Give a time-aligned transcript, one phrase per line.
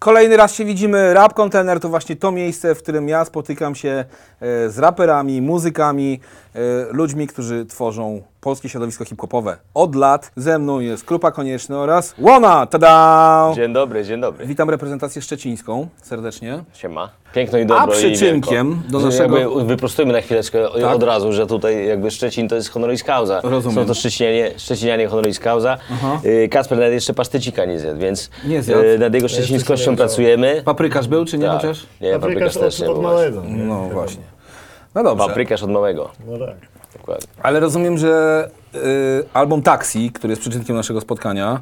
[0.00, 1.14] Kolejny raz się widzimy.
[1.14, 6.20] Rap Container to właśnie to miejsce, w którym ja spotykam się e, z raperami, muzykami,
[6.54, 6.60] e,
[6.92, 10.32] ludźmi, którzy tworzą polskie środowisko hip-hopowe od lat.
[10.36, 12.66] Ze mną jest Krupa Konieczny oraz Łona!
[12.66, 13.52] Tada!
[13.54, 14.46] Dzień dobry, dzień dobry.
[14.46, 16.64] Witam reprezentację szczecińską serdecznie.
[16.72, 17.08] Siema.
[17.34, 18.90] Piękno i dobro A przyczynkiem i wielko.
[18.90, 20.94] do naszego- Jakby wyprostujmy na chwileczkę Tak.
[20.96, 23.40] od razu, że tutaj jakby Szczecin to jest honoris causa.
[23.42, 23.78] Rozumiem.
[23.78, 25.78] Są to Szczecinianie, Szczecinianie honoris causa.
[26.24, 28.82] Y, Kacper nawet jeszcze pasztecika nie zjadł, więc Nie zjadł.
[28.82, 30.62] y, nad jego szczecińskością pracujemy.
[30.64, 31.56] Paprykarz był czy nie Tak.
[31.56, 31.86] chociaż?
[32.00, 33.42] Nie, Paprykarz paprykarz od, też nie od małego.
[33.44, 33.64] nie?
[33.64, 34.22] No właśnie.
[34.94, 35.26] No dobrze.
[35.26, 36.10] Paprykarz od małego.
[36.26, 36.79] No tak.
[36.98, 37.26] Dokładnie.
[37.42, 38.78] Ale rozumiem, że y,
[39.32, 41.60] album Taxi, który jest przyczynkiem naszego spotkania,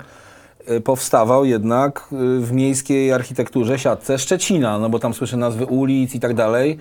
[0.71, 6.15] y, powstawał jednak y, w miejskiej architekturze, siatce Szczecina, no bo tam słyszę nazwy ulic
[6.15, 6.79] i tak dalej.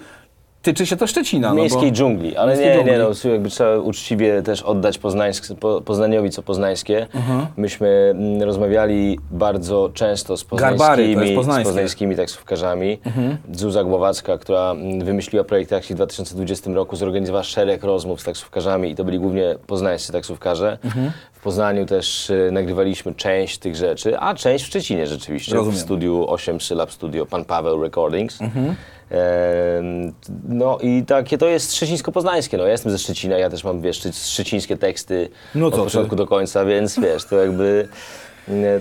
[0.67, 1.53] Tyczy się to Szczecina.
[1.53, 1.95] miejskiej no bo...
[1.95, 2.91] dżungli, ale Miejskiej nie, dżungli.
[2.91, 7.07] nie, no, jakby trzeba uczciwie też oddać Poznańsk, po, Poznaniowi co poznańskie.
[7.13, 7.47] Mhm.
[7.57, 11.63] Myśmy mm, rozmawiali bardzo często z Garbary, poznańskimi, z poznańskie.
[11.65, 12.99] poznańskimi taksówkarzami.
[13.05, 13.37] Mhm.
[13.53, 18.91] Zuza Głowacka, która mm, wymyśliła projekt taksi w 2020 roku, zorganizowała szereg rozmów z taksówkarzami
[18.91, 20.77] i to byli głównie poznańscy taksówkarze.
[20.85, 21.11] Mhm.
[21.33, 25.79] W Poznaniu też y, nagrywaliśmy część tych rzeczy, a część w Szczecinie rzeczywiście, Rozumiem.
[25.79, 28.41] w studiu 8 Sylab Studio, Pan Paweł Recordings.
[28.41, 28.75] Mhm.
[30.49, 32.57] No i takie to jest szczecińsko-poznańskie.
[32.57, 35.77] No, ja jestem ze Szczecina, ja też mam, wiesz, szcze- szczecińskie teksty No od co
[35.79, 35.83] ty?
[35.85, 37.87] początku do końca, więc wiesz, to jakby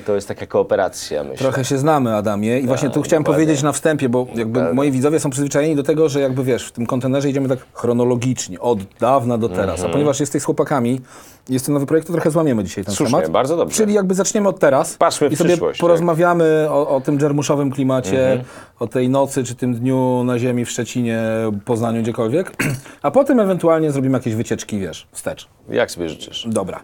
[0.06, 1.38] to jest taka kooperacja, myślę.
[1.38, 2.60] Trochę się znamy, Adamie.
[2.60, 3.44] I właśnie tu chciałem dokładnie.
[3.44, 6.72] powiedzieć na wstępie, bo jakby moi widzowie są przyzwyczajeni do tego, że jakby wiesz, w
[6.72, 9.70] tym kontenerze idziemy tak chronologicznie, od dawna do teraz.
[9.70, 9.90] Mhm.
[9.90, 11.00] A ponieważ jesteś z chłopakami,
[11.48, 13.30] jest ten nowy projekt, to trochę złamiemy dzisiaj ten Słusznie, temat.
[13.32, 13.76] bardzo dobrze.
[13.76, 14.94] Czyli jakby zaczniemy od teraz.
[14.94, 15.80] Patrzmy w I sobie przyszłość, tak.
[15.80, 18.44] porozmawiamy o, o tym dżermuszowym klimacie, Mhm.
[18.78, 21.22] o tej nocy, czy tym dniu na ziemi w Szczecinie,
[21.64, 22.52] Poznaniu, gdziekolwiek.
[23.02, 25.48] A potem ewentualnie zrobimy jakieś wycieczki, wiesz, wstecz.
[25.68, 26.46] Jak sobie życzysz?
[26.50, 26.80] Dobra.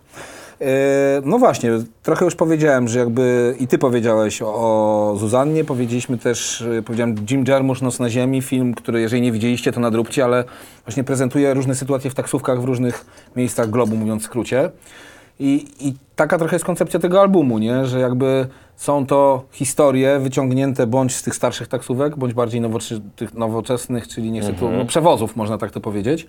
[0.62, 1.70] E, No właśnie,
[2.02, 7.44] trochę już powiedziałem, że jakby i ty powiedziałeś o, Zuzannie, powiedzieliśmy też, e, powiedziałem Jim
[7.48, 10.44] Jarmusch, Noc na ziemi, film, który jeżeli nie widzieliście, to nadróbcie, ale
[10.86, 13.04] właśnie prezentuje różne sytuacje w taksówkach w różnych
[13.36, 14.70] miejscach globu, mówiąc w skrócie.
[15.40, 17.86] I, I taka trochę jest koncepcja tego albumu, nie?
[17.86, 18.46] że jakby
[18.76, 22.60] są to historie wyciągnięte bądź z tych starszych taksówek, bądź bardziej
[23.34, 26.28] nowoczesnych, czyli nie chcę tu, no, przewozów, można tak to powiedzieć.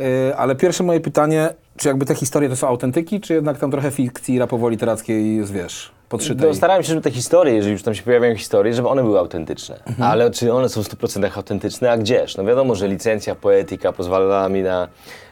[0.00, 3.70] Yy, ale pierwsze moje pytanie, czy jakby te historie to są autentyki, czy jednak tam
[3.70, 6.48] trochę fikcji rapowo-literackiej jest, wiesz, podszytej?
[6.48, 9.18] No, starałem się, żeby te historie, jeżeli już tam się pojawiają historie, żeby one były
[9.18, 9.76] autentyczne.
[9.86, 10.10] Mhm.
[10.10, 12.36] Ale czy one są w 100% autentyczne, a gdzież?
[12.36, 14.88] No wiadomo, że licencja poetyka pozwalała mi na,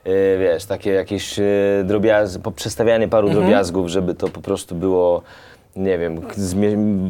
[0.06, 1.44] y, wiesz, takie jakieś y,
[1.84, 3.44] drobiazgi, poprzestawianie paru Mhm.
[3.46, 5.22] drobiazgów, żeby to po prostu było,
[5.76, 6.20] nie wiem,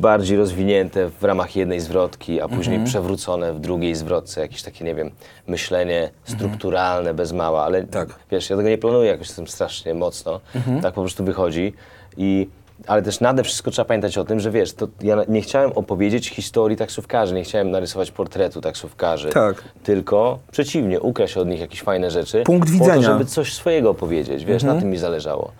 [0.00, 2.84] bardziej rozwinięte w ramach jednej zwrotki, a później Mhm.
[2.84, 4.40] przewrócone w drugiej zwrotce.
[4.40, 5.10] Jakieś takie, nie wiem,
[5.46, 8.08] myślenie strukturalne, bez mała, ale Tak.
[8.30, 10.40] wiesz, ja tego nie planuję jakoś tym strasznie mocno.
[10.82, 11.72] Tak po prostu wychodzi.
[12.16, 12.48] I,
[12.86, 16.28] ale też nade wszystko trzeba pamiętać o tym, że wiesz, to ja nie chciałem opowiedzieć
[16.30, 19.28] historii taksówkarzy, nie chciałem narysować portretu taksówkarzy.
[19.30, 19.62] Tak.
[19.82, 22.42] Tylko przeciwnie, ukraść od nich jakieś fajne rzeczy.
[22.42, 22.94] Punkt Po widzenia.
[22.94, 23.04] Mhm.
[23.12, 25.50] to, żeby coś swojego opowiedzieć, wiesz, na tym mi zależało.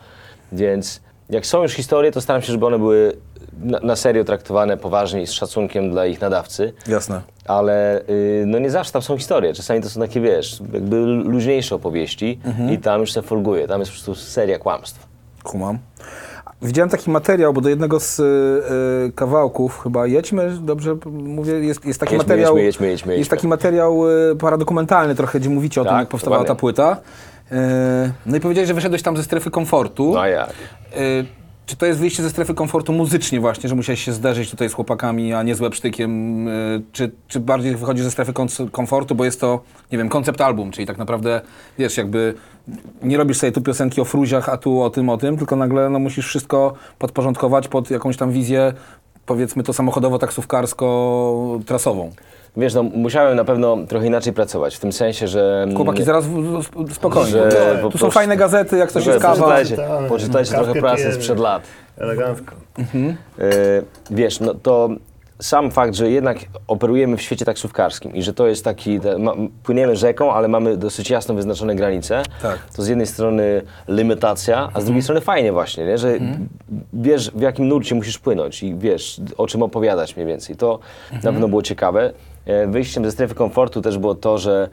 [0.53, 3.13] Więc jak są już historie, to staram się, żeby one były
[3.61, 6.73] na, na serio traktowane poważnie i z szacunkiem dla ich nadawcy.
[6.87, 7.21] Jasne.
[7.47, 9.55] Ale y, no nie zawsze tam są historie.
[9.55, 12.73] Czasami to są takie, wiesz, jakby luźniejsze opowieści Mhm.
[12.73, 13.69] i tam już się folguje.
[13.69, 15.07] Tam jest po prostu seria kłamstw.
[15.43, 15.79] Kumam.
[16.63, 18.23] Widziałem taki materiał, bo do jednego z y,
[19.09, 22.57] y, kawałków chyba Jedźmy, dobrze mówię, jest, jest taki Jedźmy, materiał.
[22.59, 23.37] jedźmy, jedźmy, jedźmy, Jest jedźmy.
[23.37, 26.97] taki materiał y, paradokumentalny trochę, gdzie mówicie o tym, Tak, jak powstawała ta płyta.
[27.53, 27.57] Y,
[28.27, 30.13] no i powiedziałeś, że wyszedłeś tam ze strefy komfortu.
[30.15, 30.51] No jak?
[30.97, 31.25] Y,
[31.67, 34.73] Czy to jest wyjście ze strefy komfortu muzycznie właśnie, że musiałeś się zderzyć tutaj z
[34.73, 36.49] chłopakami, a nie z łebsztykiem?
[36.49, 38.33] Y, Czy, czy bardziej wychodzi ze strefy
[38.73, 39.61] komfortu, bo jest to,
[39.93, 41.41] nie wiem, koncept album, czyli tak naprawdę,
[41.79, 42.35] wiesz, jakby
[43.03, 45.91] nie robisz sobie tu piosenki o fruziach, a tu o tym, o tym, tylko nagle
[45.91, 48.73] no, musisz wszystko podporządkować pod jakąś tam wizję,
[49.27, 52.11] powiedzmy to samochodowo-taksówkarsko-trasową.
[52.59, 55.61] Wiesz, no musiałem na pewno trochę inaczej pracować, w tym sensie, że...
[55.63, 56.31] mm, Chłopaki, zaraz w,
[56.87, 57.31] w, spokojnie.
[57.31, 59.35] Że tu po są prostu- fajne gazety, jak coś jest kawa.
[59.35, 60.09] Poczytajcie, Czytamy.
[60.09, 61.15] poczytajcie trochę prasy pijemy.
[61.15, 61.63] sprzed lat.
[61.99, 62.55] Elegancko.
[62.79, 63.45] E,
[64.11, 64.89] wiesz, no to
[65.41, 66.39] sam fakt, że jednak
[66.69, 69.33] operujemy w świecie taksówkarskim i że to jest taki, te, ma,
[69.63, 72.59] płyniemy rzeką, ale mamy dosyć jasno wyznaczone granice, Tak.
[72.77, 75.99] to z jednej strony limitacja, a z drugiej strony fajnie właśnie, nie?
[75.99, 76.15] że
[76.93, 80.57] wiesz w jakim nurcie musisz płynąć i wiesz o czym opowiadać mniej więcej.
[80.57, 80.79] To
[81.13, 82.13] na pewno było ciekawe.
[82.49, 84.69] E, Wyjściem ze strefy komfortu też było to, że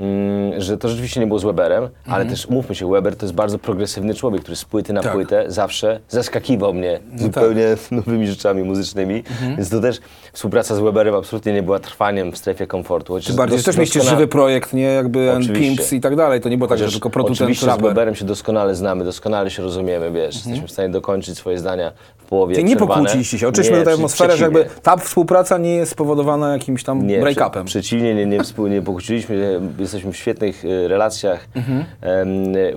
[0.00, 3.34] mm, że to rzeczywiście nie było z Weberem, ale też mówmy się, Weber to jest
[3.34, 5.12] bardzo progresywny człowiek, który z płyty na Tak.
[5.12, 9.22] płytę zawsze zaskakiwał mnie zupełnie nowymi rzeczami muzycznymi,
[9.56, 10.00] więc to też
[10.32, 13.12] współpraca z Weberem absolutnie nie była trwaniem w strefie komfortu.
[13.12, 16.40] chociaż bardziej dos- też mieliście doskonale- żywy projekt, nie jakby pimps i tak dalej.
[16.40, 17.80] To nie było tak, że tylko producent Oczywiście z.
[17.82, 22.24] Weberem się doskonale znamy, doskonale się rozumiemy, wiesz, jesteśmy w stanie dokończyć swoje zdania w
[22.24, 23.48] połowie Czyli nie pokłóciliście się.
[23.48, 27.50] Oczywiście Nie, tutaj atmosfera, że jakby ta współpraca nie jest spowodowana jakimś tam break-upem.
[27.50, 28.38] Prze, przeciwnie, nie, nie,
[28.70, 31.46] nie pokłóciliśmy się, jesteśmy w świetnych e, relacjach.
[31.54, 31.84] Mhm.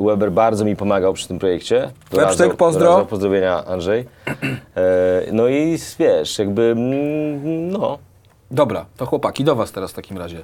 [0.05, 1.89] Weber bardzo mi pomagał przy tym projekcie.
[2.11, 3.05] Websztyk, pozdro.
[3.09, 4.05] pozdrowienia Andrzej.
[4.77, 7.97] E, no i wiesz, jakby, mm, no,
[8.53, 10.43] Dobra, to chłopaki, do was teraz w takim razie.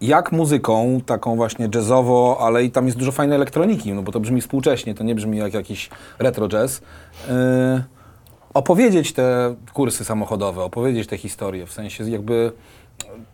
[0.00, 4.20] Jak muzyką, taką właśnie jazzowo, ale i tam jest dużo fajnej elektroniki, no bo to
[4.20, 6.80] brzmi współcześnie, to nie brzmi jak jakiś retro jazz.
[7.28, 7.34] Yy,
[8.54, 12.52] opowiedzieć te kursy samochodowe, opowiedzieć te historie, w sensie jakby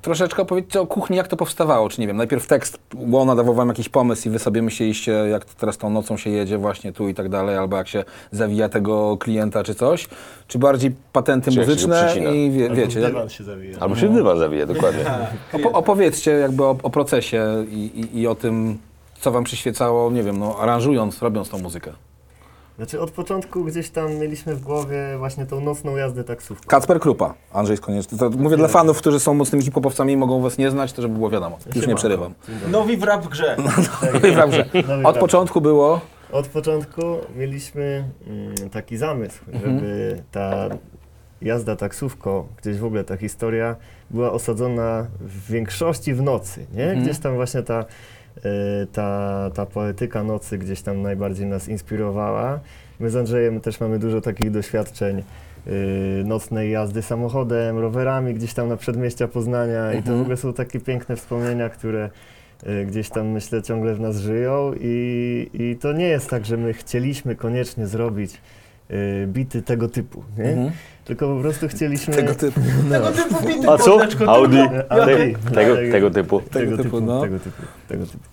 [0.02, 3.68] troszeczkę opowiedzieć o kuchni, jak to powstawało, czy nie wiem, najpierw tekst Łona dawał wam
[3.68, 7.14] jakiś pomysł i wy sobie myśleliście, jak teraz tą nocą się jedzie właśnie tu i
[7.14, 10.08] tak dalej, albo jak się zawija tego klienta, czy coś,
[10.48, 13.78] czy bardziej patenty Czy muzyczne i wie, Albo wiecie, dywan się zawija.
[13.80, 15.04] albo się w dywan zawija, dokładnie.
[15.54, 18.78] Opo- opowiedzcie jakby o, o procesie i, i, i o tym,
[19.20, 21.92] co wam przyświecało, nie wiem, no, aranżując, robiąc tą muzykę.
[22.76, 26.66] Znaczy od początku gdzieś tam mieliśmy w głowie właśnie tą nocną jazdę taksówką.
[26.68, 28.18] Kacper Krupa, Andrzej Skonieczny.
[28.18, 31.14] To mówię dla fanów, którzy są mocnymi hip-hopowcami i mogą was nie znać, to żeby
[31.14, 31.58] było wiadomo.
[31.74, 32.34] Już nie przerywam.
[32.70, 33.56] Nowi w rap grze.
[34.40, 34.66] Dobrze.
[34.88, 35.18] Nowy Od rap.
[35.18, 36.00] początku było,
[36.32, 37.02] Od początku
[37.36, 40.68] mieliśmy mm, taki zamysł, żeby ta
[41.42, 43.76] jazda taksówką, gdzieś w ogóle ta historia
[44.10, 46.96] była osadzona w większości w nocy, nie?
[46.96, 47.84] Gdzieś tam właśnie ta,
[48.92, 52.60] ta, ta poetyka nocy gdzieś tam najbardziej nas inspirowała.
[53.00, 55.22] My z Andrzejem też mamy dużo takich doświadczeń
[55.66, 60.52] y, nocnej jazdy samochodem, rowerami gdzieś tam na przedmieścia Poznania i to w ogóle są
[60.52, 62.10] takie piękne wspomnienia, które
[62.66, 66.56] y, gdzieś tam myślę ciągle w nas żyją i, i to nie jest tak, że
[66.56, 68.40] my chcieliśmy koniecznie zrobić
[68.90, 70.44] y, bity tego typu, nie?
[70.44, 70.70] Mhm.
[71.04, 72.14] Tylko po prostu chcieliśmy...
[72.14, 72.60] tego typu.
[72.90, 74.00] Tego typu bity, A co?
[74.26, 74.58] Audi,
[74.88, 75.34] Audi.
[75.44, 76.40] Te, tego, tego typu.
[76.40, 77.20] Tego typu, no.
[77.20, 78.24] Tego typu, tego typu.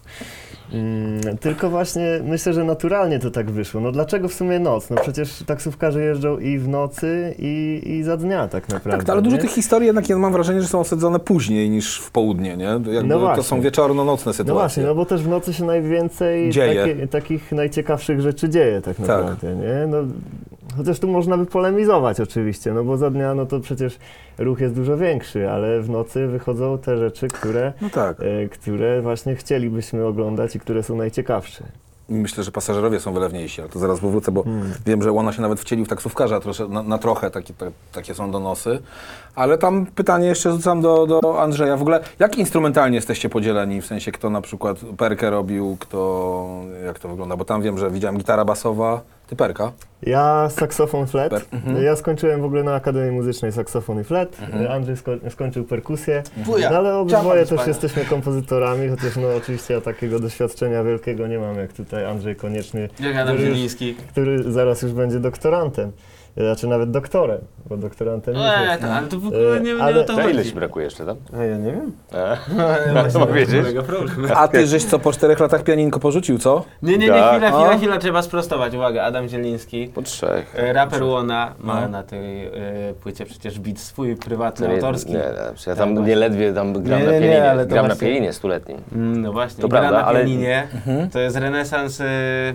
[0.74, 3.82] Mm, tylko właśnie myślę, że naturalnie to tak wyszło.
[3.82, 4.90] No dlaczego w sumie noc?
[4.90, 9.06] No przecież taksówkarze jeżdżą i w nocy, i, i za dnia tak naprawdę.
[9.06, 9.42] Tak, ale dużo nie?
[9.42, 12.66] tych historii jednak ja mam wrażenie, że są osadzone później niż w południe, nie?
[12.66, 13.44] Jakby No to właśnie.
[13.44, 14.54] są wieczorno-nocne No sytuacje.
[14.54, 16.54] właśnie, no bo też w nocy się najwięcej.
[16.54, 19.88] Takie, takich najciekawszych rzeczy dzieje tak naprawdę, nie?
[19.88, 19.98] No,
[20.78, 23.98] chociaż tu można by polemizować oczywiście, no bo za dnia no to przecież
[24.38, 28.18] ruch jest dużo większy, ale w nocy wychodzą te rzeczy, które, No tak.
[28.20, 31.64] e, które właśnie chcielibyśmy oglądać i które są najciekawsze.
[32.10, 34.74] Myślę, że pasażerowie są wylewniejsi, ale to zaraz powrócę, bo Hmm.
[34.86, 38.14] wiem, że ona się nawet wcielił w taksówkarza trosze, na, na trochę, takie, ta, takie
[38.14, 38.80] są donosy.
[39.36, 41.78] Ale tam pytanie jeszcze rzucam do, do Andrzeja.
[41.78, 43.82] W ogóle, jak instrumentalnie jesteście podzieleni?
[43.82, 46.48] W sensie, kto na przykład perkę robił, kto,
[46.86, 47.38] jak to wygląda?
[47.38, 49.02] Bo tam wiem, że widziałem gitara basowa,
[49.32, 49.72] ty perka.
[50.04, 51.30] Ja saksofon flet.
[51.30, 51.84] Per- mhm.
[51.84, 54.38] Ja skończyłem w ogóle na Akademii Muzycznej saksofon i flet.
[54.70, 56.24] Andrzej sko skończył perkusję.
[56.38, 56.70] Wuja.
[56.70, 61.56] No, ale obydwoje też jesteśmy kompozytorami, chociaż no oczywiście ja takiego doświadczenia wielkiego nie mam
[61.58, 63.74] jak tutaj Andrzej Konieczny, Jak Adam który, już-
[64.12, 65.92] który zaraz już będzie doktorantem.
[66.38, 67.38] Znaczy nawet doktorem,
[67.70, 68.82] bo doktorantem nie Eee, jest.
[68.82, 70.56] to, ale to w ogóle nie, nie Ale- o to To ile chodzi.
[70.56, 71.18] brakuje jeszcze tam?
[71.40, 71.92] A ja nie wiem.
[72.14, 72.38] A?
[72.94, 73.64] No, co powiedzieć?
[73.64, 74.28] Mega problem.
[74.36, 76.64] A ty żeś co, po czterech latach pianinko porzucił, co?
[76.84, 77.32] Nie, nie, nie, Tak.
[77.44, 78.74] chwila, chwila, chwila, trzeba sprostować.
[78.76, 79.88] Uwaga, Adam Zieliński.
[79.96, 80.56] Po trzech.
[80.60, 81.88] e, Raper Łona ma No.
[81.88, 82.52] na tej e,
[83.04, 85.12] płycie przecież beat swój prywatny, No nie, autorski.
[85.12, 85.24] nie, nie,
[85.68, 87.52] ja tam Tak, nie ledwie tam gram Nie, na nie, nie, pianinie.
[87.52, 88.78] ale to gram na właśnie- pianinie stuletnim.
[88.92, 90.68] Mm, No właśnie, To gra prawda, na ale- pianinie.
[90.74, 91.10] Mhm.
[91.10, 92.06] To jest renesans e,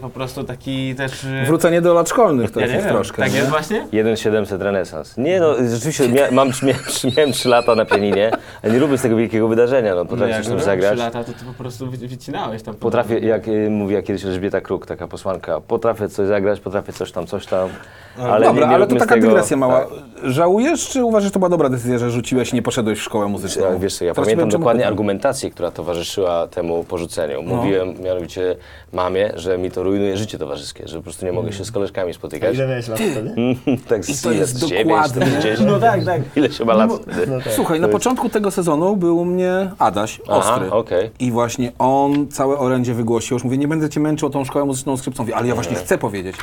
[0.01, 1.25] po prostu taki też...
[1.25, 3.23] e, Wrócenie do lat szkolnych to ja jest nie wiem, troszkę.
[3.23, 3.39] Tak nie?
[3.39, 3.89] jest właśnie?
[3.91, 5.17] 1700 renesans.
[5.17, 6.83] Nie no, rzeczywiście mia, mam, miałem,
[7.17, 8.31] miałem 3 lata na pianinie,
[8.63, 10.93] a nie lubię z tego wielkiego wydarzenia, no potrafię byłem zagrać.
[10.93, 12.75] trzy lata, to ty po prostu wy- wycinałeś tam.
[12.75, 17.27] Potrafię, jak y, mówiła kiedyś Elżbieta Kruk, taka posłanka, potrafię coś zagrać, potrafię coś tam,
[17.27, 17.69] coś tam,
[18.19, 19.81] ale Dobra, nie, nie ale to taka tego, dygresja mała.
[19.81, 19.89] tak.
[20.25, 23.29] Żałujesz, czy uważasz, że to była dobra decyzja, że rzuciłeś i nie poszedłeś w szkołę
[23.29, 23.63] muzyczną?
[23.73, 27.43] Ja, wiesz co, ja Teraz pamiętam dokładnie argumentację, która towarzyszyła temu porzuceniu.
[27.43, 27.55] No.
[27.57, 28.57] Mówiłem mianowicie
[28.93, 32.11] mamie, że mi to rujnuje życie towarzyskie, że po prostu nie mogę się z koleżkami
[32.11, 32.55] A spotykać.
[32.55, 33.35] ile miałeś lat wtedy?
[33.89, 35.27] tak I to jest dziewięć, dokładnie.
[35.41, 35.61] z 10.
[35.67, 36.21] No tak, tak.
[36.37, 37.27] Ile się ma lat wtedy?
[37.27, 37.53] No tak.
[37.53, 40.71] Słuchaj, na jest- początku tego sezonu był u mnie Adaś, Aha, ostry.
[40.73, 41.11] okej.
[41.21, 43.35] I właśnie on całe orędzie wygłosił.
[43.35, 45.27] Już mówię, nie będę cię męczył o tą szkołę muzyczną skrzypcą.
[45.35, 46.37] Ale ja właśnie chcę powiedzieć.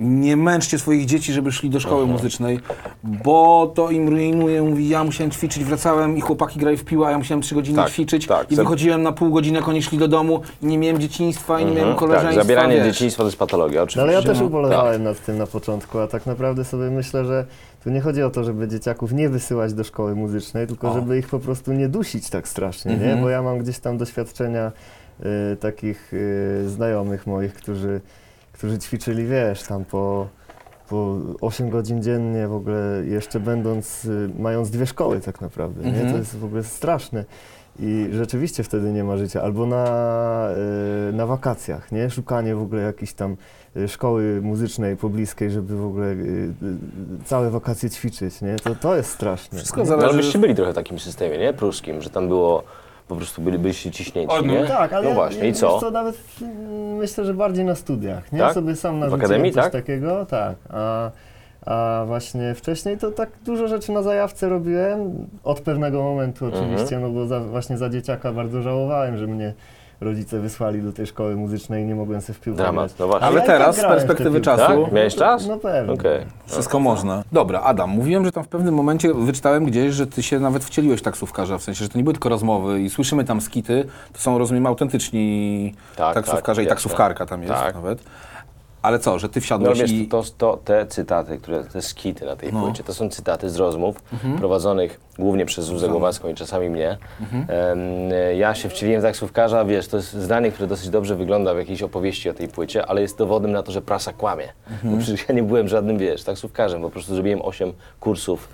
[0.00, 2.60] Nie męczcie swoich dzieci, żeby szli do szkoły muzycznej,
[3.04, 4.62] bo to im rujnuje.
[4.62, 7.76] Mówi, ja musiałem ćwiczyć, wracałem i chłopaki grali w piłę, a ja musiałem trzy godziny
[7.76, 8.26] Tak, ćwiczyć.
[8.26, 8.52] tak.
[8.52, 11.64] I wychodziłem na pół godziny, jak oni szli do domu i nie miałem dzieciństwa i
[11.64, 12.34] nie miałem koleżeństwa.
[12.34, 12.86] Tak, zabieranie wiesz.
[12.86, 14.02] dzieciństwa to jest patologia, No oczywiście.
[14.02, 17.24] ale ja też No, ubolewałem nad tym na początku, a tak naprawdę naprawdę sobie myślę,
[17.24, 17.46] że
[17.84, 20.94] tu nie chodzi o to, żeby dzieciaków nie wysyłać do szkoły muzycznej, tylko O.
[20.94, 23.16] żeby ich po prostu nie dusić tak strasznie, Mhm.
[23.16, 23.22] nie?
[23.22, 24.72] Bo ja mam gdzieś tam doświadczenia
[25.52, 28.00] y, takich y, znajomych moich, którzy,
[28.54, 30.28] którzy ćwiczyli, wiesz, tam po,
[30.88, 35.90] po 8 godzin dziennie w ogóle, jeszcze będąc, y, mając dwie szkoły tak naprawdę, nie?
[35.90, 36.12] Mhm.
[36.12, 37.24] To jest w ogóle straszne.
[37.78, 39.42] I rzeczywiście wtedy nie ma życia.
[39.42, 40.48] Albo na,
[41.10, 42.10] y, na wakacjach, nie?
[42.10, 43.36] Szukanie w ogóle jakiejś tam
[43.76, 48.56] y, szkoły muzycznej pobliskiej, żeby w ogóle y, y, całe wakacje ćwiczyć, nie?
[48.56, 49.58] To, to jest straszne.
[49.58, 49.84] Wszystko?
[49.84, 50.18] No, ale zależy...
[50.18, 51.52] byście byli trochę w takim systemie, nie?
[51.52, 52.62] Pruskim, że tam było,
[53.08, 54.64] po prostu byli, byliście ciśnięci, O, no nie?
[54.64, 55.70] Tak, ale No ja- właśnie, ja, i co?
[55.72, 58.38] wiesz Co, nawet mm, myślę, że bardziej na studiach, nie?
[58.38, 58.54] Tak?
[58.54, 59.72] Sobie sam W narzuciłem akademii, coś tak?
[59.72, 60.56] takiego, tak.
[60.70, 61.10] A,
[61.66, 66.64] a właśnie wcześniej to tak dużo rzeczy na zajawce robiłem, od pewnego momentu Mhm.
[66.64, 69.54] oczywiście, no bo za, właśnie za dzieciaka bardzo żałowałem, że mnie
[70.04, 72.98] rodzice wysłali do tej szkoły muzycznej i nie mogłem sobie w piłkę Dramat, grać.
[72.98, 73.26] no właśnie.
[73.26, 74.92] Ale teraz z perspektywy czasu- Tak?
[74.92, 75.46] Miałeś czas?
[75.46, 75.92] No pewnie.
[75.92, 76.26] Okej.
[76.46, 77.22] Wszystko można.
[77.32, 81.00] Dobra, Adam, mówiłem, że tam w pewnym momencie wyczytałem gdzieś, że ty się nawet wcieliłeś
[81.00, 84.18] w taksówkarza, w sensie, że to nie były tylko rozmowy i słyszymy tam skity, to
[84.18, 87.74] są, rozumiem, autentyczni Tak, taksówkarze tak, i taksówkarka tam jest Tak.
[87.74, 87.98] nawet.
[88.84, 90.08] Ale co, że ty No wsiadłeś wiesz, i...
[90.08, 92.62] to, to, te cytaty, które, te skity na tej No.
[92.62, 94.02] płycie, to są cytaty z rozmów
[94.38, 96.98] prowadzonych głównie przez Zuzę Głowacką i czasami mnie.
[97.32, 97.78] Em,
[98.38, 101.82] ja się wcieliłem w taksówkarza, wiesz, to jest zdanie, które dosyć dobrze wygląda w jakiejś
[101.82, 104.48] opowieści o tej płycie, ale jest dowodem na to, że prasa kłamie.
[104.84, 108.48] Bo przecież ja nie byłem żadnym, wiesz, taksówkarzem, po prostu zrobiłem 8 kursów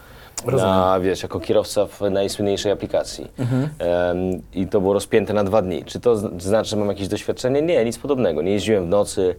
[0.46, 3.30] na, wiesz, jako kierowca w najsłynniejszej aplikacji.
[3.38, 5.84] Em, I to było rozpięte na dwa dni.
[5.84, 7.62] Czy to znaczy, że mam jakieś doświadczenie?
[7.62, 8.42] Nie, nic podobnego.
[8.42, 9.34] Nie jeździłem w nocy,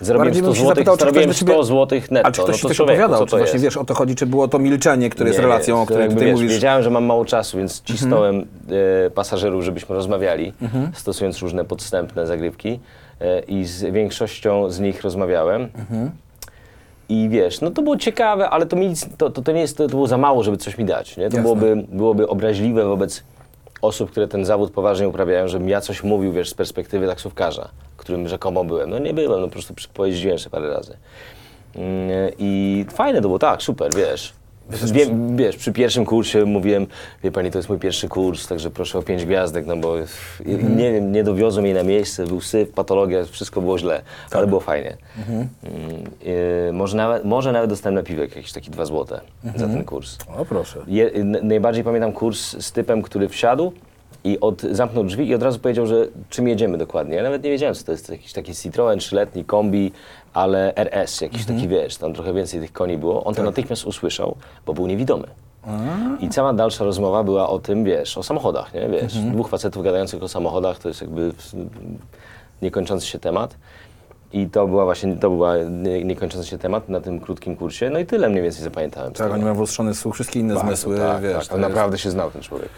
[0.00, 2.28] zarobiłem Bardziej 100 bym się zł, zapytał, zarobiłem do 100 ciebie- zł netto.
[2.28, 3.18] A czy ktoś no ci to coś człowieku, opowiadał?
[3.26, 3.64] co to właśnie jest?
[3.64, 6.24] wiesz, o to chodzi, czy było to milczenie, które jest Nie, relacją, o której tutaj
[6.24, 6.52] wiesz, mówisz?
[6.52, 8.46] Wiedziałem, że mam mało czasu, więc cisnąłem
[9.06, 10.52] e, pasażerów, żebyśmy rozmawiali,
[10.94, 12.80] stosując różne podstępne zagrywki
[13.20, 15.68] e, i z większością z nich rozmawiałem.
[17.08, 19.82] I wiesz, no to było ciekawe, ale to, mi to, to, to nie jest, to,
[19.84, 21.16] to było za mało, żeby coś mi dać.
[21.16, 21.30] Nie?
[21.30, 21.42] To Jasne.
[21.42, 23.22] byłoby, byłoby obraźliwe wobec
[23.82, 27.68] osób, które ten zawód poważnie uprawiają, żebym ja coś mówił, wiesz, z perspektywy taksówkarza,
[28.06, 28.90] którym rzekomo byłem.
[28.90, 30.96] No nie byłem, no po prostu pojeździłem się parę razy.
[31.76, 34.32] Mm, I fajne to było, tak, super, wiesz.
[34.92, 36.86] Wie, wiesz, przy pierwszym kursie mówiłem,
[37.24, 39.94] wie pani, to jest mój pierwszy kurs, także proszę o pięć gwiazdek, no bo
[40.76, 44.60] nie wiem, nie dowiozłem jej na miejsce, był syf, patologia, wszystko było źle, ale było
[44.60, 44.96] fajnie.
[45.28, 45.48] Mm,
[46.68, 49.20] y, może, nawet, może nawet dostałem napiwek jakieś takie dwa złote
[49.56, 50.18] za ten kurs.
[50.36, 50.78] O proszę.
[50.86, 53.72] Je, najbardziej pamiętam kurs z typem, który wsiadł
[54.26, 57.16] i od, zamknął drzwi i od razu powiedział, że czym jedziemy dokładnie.
[57.16, 59.92] Ja nawet nie wiedziałem, co to jest jakiś taki Citroen trzyletni kombi,
[60.34, 63.24] ale RS, jakiś taki wiesz, tam trochę więcej tych koni było.
[63.24, 65.26] On to natychmiast usłyszał, bo był niewidomy.
[66.20, 68.88] I cała dalsza rozmowa była o tym, wiesz, o samochodach, nie?
[68.88, 71.32] Wiesz, dwóch facetów gadających o samochodach, to jest jakby
[72.62, 73.56] niekończący się temat.
[74.32, 77.90] I to była właśnie, to była nie- niekończący się temat na tym krótkim kursie.
[77.90, 79.12] No i tyle mniej więcej zapamiętałem.
[79.12, 81.32] Tak, oni mają wyostrzony słuch, wszystkie inne Bardzo, zmysły, tak, wiesz.
[81.48, 82.68] tak, on jest- naprawdę się znał ten człowiek.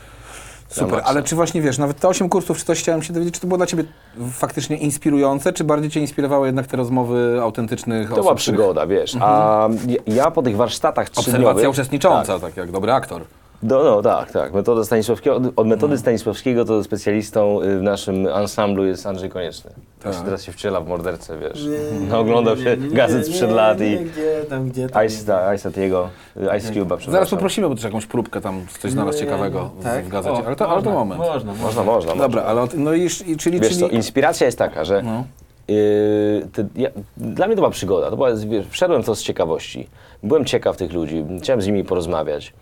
[0.69, 3.41] Super, ale czy właśnie wiesz, nawet te 8 kursów, czy coś chciałem się dowiedzieć, czy
[3.41, 3.85] to było dla ciebie
[4.33, 8.25] faktycznie inspirujące, czy bardziej cię inspirowały jednak te rozmowy autentycznych To osób?
[8.25, 9.17] była których- przygoda, wiesz.
[9.21, 11.41] A ja- ja po tych warsztatach trzydniowych...
[11.41, 12.57] Obserwacja uczestnicząca, Tak, tak.
[12.57, 13.23] jak dobry aktor.
[13.63, 14.55] No, no tak, tak.
[14.55, 15.99] Metoda Stanisławskiego, od, od metody Mhm.
[15.99, 19.71] Stanisławskiego to specjalistą y, w naszym ansamblu jest Andrzej Konieczny.
[20.03, 20.15] Tak.
[20.15, 20.25] Tak.
[20.25, 21.67] Teraz się wciela w mordercę, wiesz.
[22.11, 25.07] No, oglądał się gazet sprzed lat i Gdzie tam, gdzie tam.
[25.07, 27.13] Ice, ta, Ice Atiego, y, Ice Cube'a, przepraszam.
[27.13, 30.05] Zaraz poprosimy, bo też jakąś próbkę tam coś znalazł ciekawego w, Tak?
[30.05, 31.19] w gazecie, O, ale, to, ale to moment.
[31.21, 31.85] Można, Można, można.
[31.85, 32.15] można.
[32.15, 33.61] Dobra, ale no i, i czyli...
[33.61, 33.81] Wiesz czyli...
[33.81, 35.25] co, inspiracja jest taka, że No.
[35.69, 38.11] Yy, te, ja, dla mnie to była przygoda.
[38.11, 39.89] To była, wiesz, wszedłem to z ciekawości.
[40.23, 42.53] Byłem ciekaw tych ludzi, chciałem z nimi porozmawiać.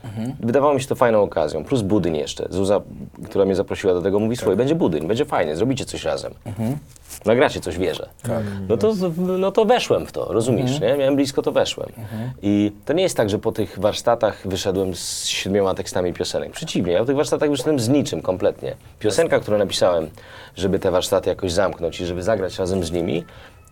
[0.41, 1.65] Wydawało mi się to fajną okazją.
[1.65, 2.47] Plus budyń jeszcze.
[2.51, 2.81] Zuza,
[3.25, 6.35] która mnie zaprosiła do tego, mówi, słuchaj, będzie budyń, będzie fajnie, zrobicie coś razem.
[7.25, 8.09] Nagracie coś, wierzę.
[8.69, 8.93] No, to,
[9.39, 10.97] no to weszłem w to, rozumiesz, nie?
[10.97, 11.93] Miałem blisko, to weszłem.
[12.43, 16.53] I to nie jest tak, że po tych warsztatach wyszedłem z siedmioma tekstami piosenek.
[16.53, 18.77] Przeciwnie, ja po tych warsztatach wyszedłem z niczym kompletnie.
[18.99, 20.11] Piosenka, którą napisałem,
[20.57, 23.25] żeby te warsztaty jakoś zamknąć i żeby zagrać razem z nimi,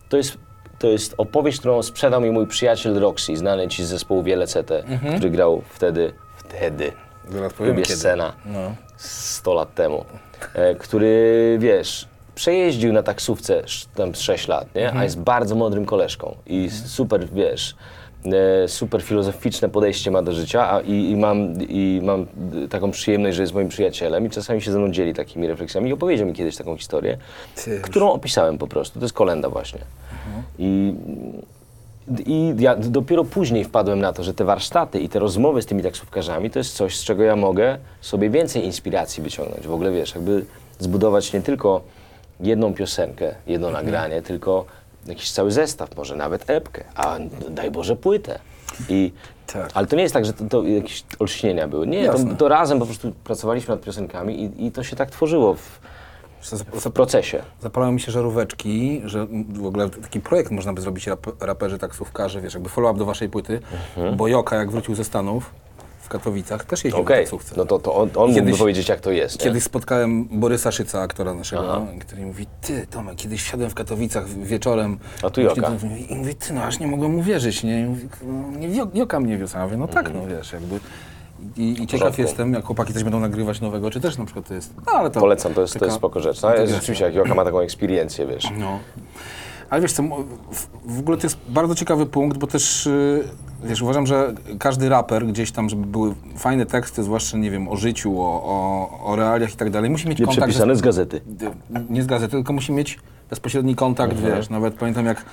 [0.09, 0.37] to jest,
[0.79, 4.71] to jest opowieść, którą sprzedał mi mój przyjaciel Roxy, znany ci z zespołu Wiele CT,
[5.15, 6.91] który grał wtedy, wtedy,
[7.29, 7.85] Zaraz kiedy.
[7.85, 8.75] Scena No.
[8.97, 10.05] 100 lat temu,
[10.53, 13.63] e, który, wiesz, przejeździł na taksówce
[13.95, 14.93] tam z 6 lat, nie?
[14.93, 17.75] a jest bardzo mądrym koleżką i super, wiesz,
[18.63, 22.25] e, super filozoficzne podejście ma do życia a, i, i, mam, i mam
[22.69, 25.93] taką przyjemność, że jest moim przyjacielem i czasami się ze mną dzieli takimi refleksjami i
[25.93, 27.17] opowiedział mi kiedyś taką historię,
[27.81, 28.99] którą opisałem po prostu.
[28.99, 29.79] To jest kolenda właśnie.
[30.59, 30.93] I,
[32.25, 35.83] I ja dopiero później wpadłem na to, że te warsztaty i te rozmowy z tymi
[35.83, 39.67] taksówkarzami to jest coś, z czego ja mogę sobie więcej inspiracji wyciągnąć.
[39.67, 40.45] W ogóle wiesz, jakby
[40.79, 41.81] zbudować nie tylko
[42.39, 44.65] jedną piosenkę, jedno nagranie, tylko
[45.05, 47.17] jakiś cały zestaw, może nawet epkę, a
[47.49, 48.39] daj Boże płytę.
[48.89, 49.11] I,
[49.53, 49.69] Tak.
[49.73, 51.87] Ale to nie jest tak, że to, to jakieś olśnienia były.
[51.87, 55.53] Nie, to, to razem po prostu pracowaliśmy nad piosenkami i, i to się tak tworzyło
[55.53, 55.79] w,
[56.73, 57.43] w procesie.
[57.61, 62.41] Zapalały mi się żaróweczki, że w ogóle taki projekt można by zrobić rap, raperzy, taksówkarze,
[62.41, 63.59] wiesz, jakby follow-up do waszej płyty,
[64.17, 65.53] bo Joka jak wrócił ze Stanów
[66.05, 67.53] w Katowicach też jeździł w taksówce.
[67.57, 69.39] no to, to on, on Kiedyś- mógłby powiedzieć, jak to jest.
[69.39, 69.43] nie?
[69.45, 71.85] Kiedyś spotkałem Borysa Szyca, aktora naszego, Aha.
[72.01, 74.97] który mówi, ty Tomek, kiedyś wsiadłem w Katowicach wieczorem.
[75.23, 75.61] A tu Joka.
[75.61, 75.71] to-
[76.09, 77.85] I mówi, ty no aż nie mogłem uwierzyć, nie?
[77.85, 79.55] Mówi, no, nie Jo- Joka mnie wiózł.
[79.57, 80.79] A ja mówię, no tak, no wiesz, jakby...
[81.57, 84.53] I, i ciekaw jestem, jak chłopaki też będą nagrywać nowego, czy też na przykład to
[84.53, 84.73] jest...
[84.87, 86.41] No, ale to Polecam, to jest, to taka jest spoko rzecz.
[86.41, 86.75] No, integracja.
[86.79, 88.47] rzeczywiście, jak Joka ma taką eksperiencję, wiesz.
[88.59, 88.79] No.
[89.69, 90.03] Ale wiesz co,
[90.51, 93.23] w, w ogóle to jest bardzo ciekawy punkt, bo też, y,
[93.65, 97.75] wiesz, uważam, że każdy raper gdzieś tam, żeby były fajne teksty, zwłaszcza, nie wiem, o
[97.75, 100.47] życiu, o, o, o realiach i tak dalej, musi mieć Nie kontakt...
[100.47, 101.21] przepisane z gazety.
[101.39, 104.35] z- nie z gazety, tylko musi mieć bezpośredni kontakt, Mhm.
[104.35, 105.25] wiesz, nawet pamiętam jak,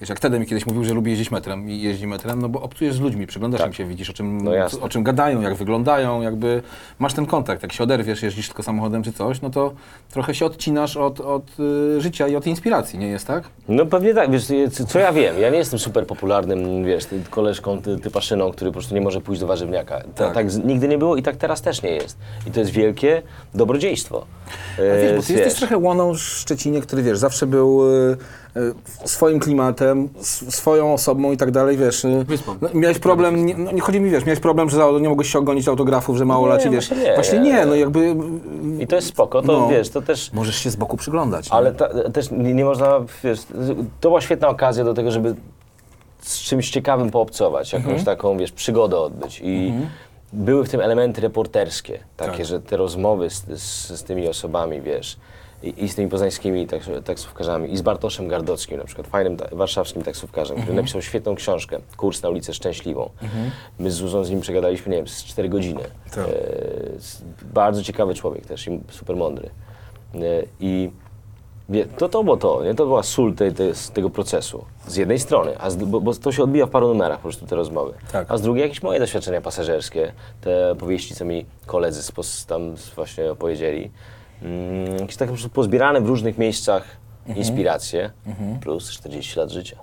[0.00, 2.94] wiesz, jak Tedem kiedyś mówił, że lubi jeździć metrem i jeździ metrem, no bo obcujesz
[2.94, 3.68] z ludźmi, przyglądasz Tak.
[3.68, 4.50] im się, widzisz o czym, No
[4.80, 6.62] o czym gadają, jak wyglądają, jakby
[6.98, 9.72] masz ten kontakt, jak się oderwiesz, jeździsz tylko samochodem czy coś, no to
[10.10, 11.60] trochę się odcinasz od, od
[11.96, 13.44] y, życia i od inspiracji, nie jest tak?
[13.68, 14.46] No pewnie tak, wiesz,
[14.88, 18.94] co- ja wiem, ja nie jestem super popularnym, wiesz, koleżką, ty, typaszyną, który po prostu
[18.94, 19.94] nie może pójść do warzywniaka.
[20.00, 20.34] Tak, Tak.
[20.34, 22.18] tak nigdy nie było i tak teraz też nie jest.
[22.46, 23.22] I to jest wielkie
[23.54, 24.26] dobrodziejstwo.
[24.78, 28.16] Wiesz, bo E, ty jesteś trochę łoną Szczecinie, który, wiesz, zawsze był y,
[28.56, 28.74] y,
[29.08, 30.08] swoim klimatem,
[30.48, 32.04] swoją osobą i tak dalej, wiesz.
[32.04, 32.56] y, Wyspą.
[32.60, 35.32] No, miałeś problem, nie, no, nie chodzi mi, wiesz, miałeś problem, że za- nie mogłeś
[35.32, 36.88] się ogonić autografów, że mało Nie, laci, wiesz.
[36.88, 37.14] właśnie nie.
[37.14, 38.16] Właśnie nie, no jakby...
[38.78, 39.68] I to jest spoko, to No.
[39.68, 40.32] wiesz, to też...
[40.32, 41.48] Możesz się z boku przyglądać.
[41.50, 41.76] Ale nie?
[41.76, 43.40] ta, też nie, nie można, wiesz,
[44.00, 45.34] to była świetna okazja do tego, żeby
[46.20, 48.04] z czymś ciekawym poobcować, jakąś Mhm.
[48.04, 49.40] taką, wiesz, przygodę odbyć.
[49.44, 49.72] I
[50.32, 52.46] były w tym elementy reporterskie, takie, Tak.
[52.46, 55.16] że te rozmowy z, z, z tymi osobami, wiesz,
[55.62, 59.56] i, i z tymi poznańskimi taks, taksówkarzami, i z Bartoszem Gardockim, na przykład, fajnym ta,
[59.56, 63.10] warszawskim taksówkarzem, który napisał świetną książkę, Kurs na ulicę Szczęśliwą.
[63.78, 65.80] My z Zuzą z nim przegadaliśmy, nie wiem, z 4 godziny.
[66.10, 66.28] Tak.
[66.28, 66.32] E,
[67.42, 69.50] bardzo ciekawy człowiek też i super mądry.
[70.14, 70.18] E,
[70.60, 70.90] I
[71.68, 72.74] Wie, to, to było to, nie?
[72.74, 74.64] to była sól tej, tej, z tego procesu.
[74.86, 77.46] Z jednej strony, a z, bo, bo to się odbija w paru numerach po prostu
[77.46, 77.94] te rozmowy.
[78.12, 78.30] Tak.
[78.30, 83.32] A z drugiej jakieś moje doświadczenia pasażerskie, te opowieści, co mi koledzy z, tam właśnie
[83.32, 83.90] opowiedzieli.
[84.42, 86.84] Mm, jakieś tak po prostu pozbierane w różnych miejscach
[87.28, 87.38] Mhm.
[87.38, 88.10] inspiracje,
[88.60, 89.76] plus 40 lat życia.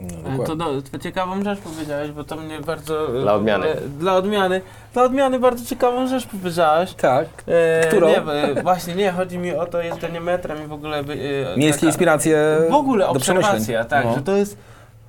[0.00, 0.46] No, E.
[0.46, 3.18] To, do, to ciekawą rzecz powiedziałeś, bo to mnie bardzo...
[3.18, 3.66] e, Dla odmiany.
[3.66, 4.60] e, Dla odmiany.
[4.92, 6.94] Dla odmiany bardzo ciekawą rzecz powiedziałeś.
[6.94, 7.26] Tak.
[7.48, 8.08] E, Którą?
[8.08, 10.98] Nie, e, właśnie nie, chodzi mi o to jeżdżenie metrem i w ogóle...
[10.98, 11.04] e,
[11.56, 12.38] Miejskie taka- inspiracje
[12.70, 13.54] W ogóle do przemyśleń.
[13.56, 14.14] obserwacja, tak, No.
[14.14, 14.56] że to jest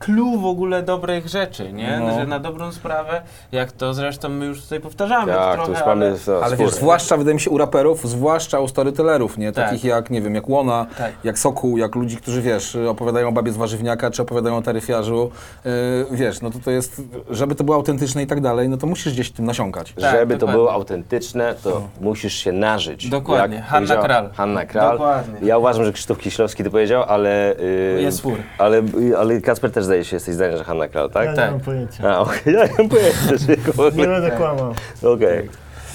[0.01, 1.99] clue w ogóle dobrych rzeczy, nie?
[1.99, 2.19] No.
[2.19, 5.85] Że na dobrą sprawę, jak to zresztą my już tutaj powtarzamy Tak, trochę, to już
[5.85, 6.15] mamy ale...
[6.27, 9.51] no, Ale wiesz, zwłaszcza wydaje mi się u raperów, zwłaszcza u storytellerów, nie?
[9.51, 9.65] Tak.
[9.69, 11.11] Takich jak, nie wiem, jak Łona, Tak.
[11.23, 15.31] jak Sokół, jak ludzi, którzy, wiesz, opowiadają o babie z warzywniaka, czy opowiadają o taryfiarzu,
[15.65, 15.71] yy,
[16.11, 19.13] wiesz, no to to jest, żeby to było autentyczne i tak dalej, no to musisz
[19.13, 19.93] gdzieś tym nasiąkać.
[19.93, 20.57] Tak, Żeby to dokładnie.
[20.57, 23.09] było autentyczne, to musisz się nażyć.
[23.09, 23.55] Dokładnie.
[23.57, 24.29] Jak Hanna Kral.
[24.33, 24.91] Hanna Kral.
[24.91, 25.47] Dokładnie.
[25.47, 27.55] Ja uważam, że Krzysztof Kieślowski to powiedział, ale...
[27.95, 28.37] Yy, Jest swór.
[28.57, 28.81] Ale,
[29.19, 31.25] ale Kacper też zdaje się, jesteś zdania, że Hanna Kral, tak?
[31.25, 31.45] Ja Tak.
[31.45, 32.09] nie mam pojęcia.
[32.15, 33.55] A, okej, ja nie mam pojęcia, że
[33.91, 34.73] w Nie będę kłamał.
[35.03, 35.49] Okej.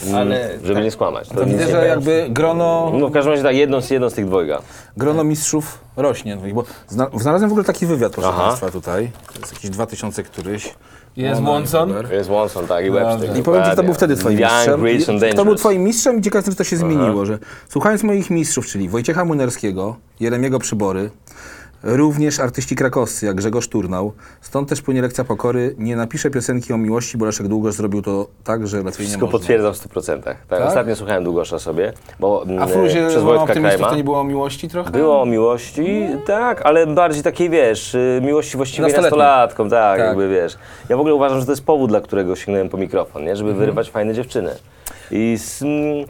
[0.07, 0.85] Mm, Ale Żeby tak.
[0.85, 1.29] nie skłamać.
[1.29, 4.11] To nic widzę, nie że jakby grono, No w każdym razie tak, jedną z, jedną
[4.11, 4.63] z tych dwojga.
[4.97, 8.43] grono mistrzów rośnie, bo zna, znalazłem w ogóle taki wywiad, proszę Aha.
[8.47, 10.75] Państwa, tutaj, to jest jakiś 2000 któryś.
[11.17, 11.89] Jest i.
[11.89, 12.13] Huber.
[12.13, 13.37] Jest Wonson, tak, i Webster.
[13.39, 14.81] I powiem Ci, kto był wtedy Twoim Young, mistrzem.
[14.81, 15.61] Grayson, I- Kto był Dangerous.
[15.61, 19.97] Twoim mistrzem i ciekawe, że to się zmieniło, że słuchając moich mistrzów, czyli Wojciecha Młynarskiego,
[20.21, 21.11] Jeremiego Przybory,
[21.83, 26.79] również artyści krakowscy, jak Grzegorz Turnał, stąd też płynie lekcja pokory, nie napiszę piosenki o
[26.79, 29.39] miłości, bo Leszek Długosz zrobił to tak, że lepiej nie Wszystko można.
[29.39, 30.23] potwierdzam w 100%.
[30.23, 30.37] Tak?
[30.49, 30.61] Tak?
[30.63, 33.91] Ostatnio słuchałem Długosza sobie, bo mm, A w Fruzie przez Wola Wojtka Optymistów Krajma.
[33.91, 34.91] to nie było o miłości trochę?
[34.91, 40.07] Było o miłości, tak, ale bardziej takiej, wiesz, y, miłości właściwie nastolatką, tak, Tak.
[40.09, 40.59] jakby, wiesz.
[40.89, 43.31] Ja w ogóle uważam, że to jest powód, dla którego sięgnąłem po mikrofon, nie?
[43.31, 43.37] Mhm.
[43.47, 44.51] Żeby wyrywać fajne dziewczyny.
[45.11, 46.07] I z, mm,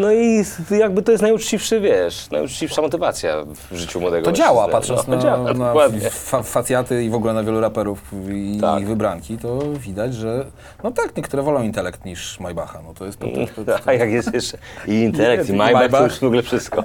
[0.00, 3.36] no i jakby to jest najuczciwszy, wiesz, najuczciwsza motywacja
[3.70, 4.72] w życiu młodego To działa, mężczyzny.
[4.96, 5.74] patrząc no, na, działa, na
[6.10, 7.98] fa facjaty i w ogóle na wielu raperów
[8.32, 8.80] i Tak.
[8.80, 10.44] ich wybranki, to widać, że
[10.84, 13.26] no tak, niektóre wolą intelekt niż Majbacha, no to jest, to,
[13.56, 16.10] to, to, A jak jest jeszcze i intelekt, i I Maybach, to Maybach.
[16.10, 16.84] już w ogóle wszystko.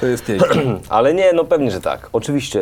[0.00, 0.62] to jest piękne.
[0.88, 2.08] Ale nie, no pewnie, że tak.
[2.12, 2.60] Oczywiście.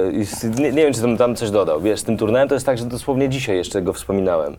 [0.58, 1.80] Nie, nie wiem, czy tam, tam coś dodał.
[1.80, 4.56] Wiesz, z tym turnem to jest tak, że dosłownie dzisiaj jeszcze go wspominałem.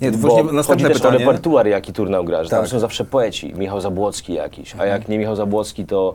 [0.00, 1.16] Nie, to Bo właśnie następne chodzi też pytanie.
[1.16, 2.68] o repertuar, jaki turnał gra, że tam Tak.
[2.70, 3.54] są zawsze poeci.
[3.56, 6.14] Michał Zabłocki jakiś, a jak nie Michał Zabłocki, to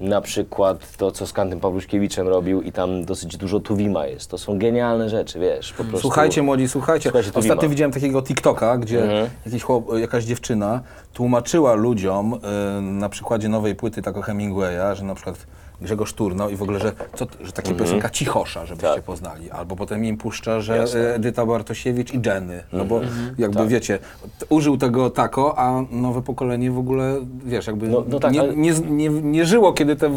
[0.00, 4.30] na przykład to, co z Kantem Pawluszkiewiczem robił i tam dosyć dużo Tuwima jest.
[4.30, 6.00] To są genialne rzeczy, wiesz, po prostu.
[6.00, 7.10] Słuchajcie młodzi, słuchajcie.
[7.10, 9.28] Słuchajcie, Ostatnio widziałem takiego TikToka, gdzie Mhm.
[9.46, 10.80] jakiś chłop, jakaś dziewczyna
[11.12, 12.38] tłumaczyła ludziom y,
[12.82, 15.46] na przykładzie nowej płyty tak o Hemingwaya, że na przykład
[15.80, 19.02] Grzegorz Turnał i w ogóle, że, co, że takie piosenka Cichosza, żebyście Tak.
[19.02, 19.50] poznali.
[19.50, 21.00] Albo potem im puszcza, że Jasne.
[21.00, 22.62] e, Edyta Bartosiewicz i Jenny.
[22.72, 23.00] No bo
[23.38, 23.68] jakby Tak.
[23.68, 23.98] wiecie,
[24.48, 28.56] użył tego tako, a nowe pokolenie w ogóle, wiesz, jakby No- no tak, nie, ale-
[28.56, 30.10] nie, nie, nie żyło, kiedy te,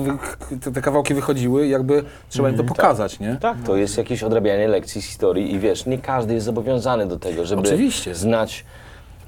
[0.64, 3.38] te, te kawałki wychodziły, jakby trzeba im to pokazać, nie?
[3.42, 7.20] Tak, to jest jakieś odrabianie lekcji z historii i wiesz, nie każdy jest zobowiązany do
[7.20, 8.16] tego, żeby Oczywiście.
[8.16, 8.66] znać,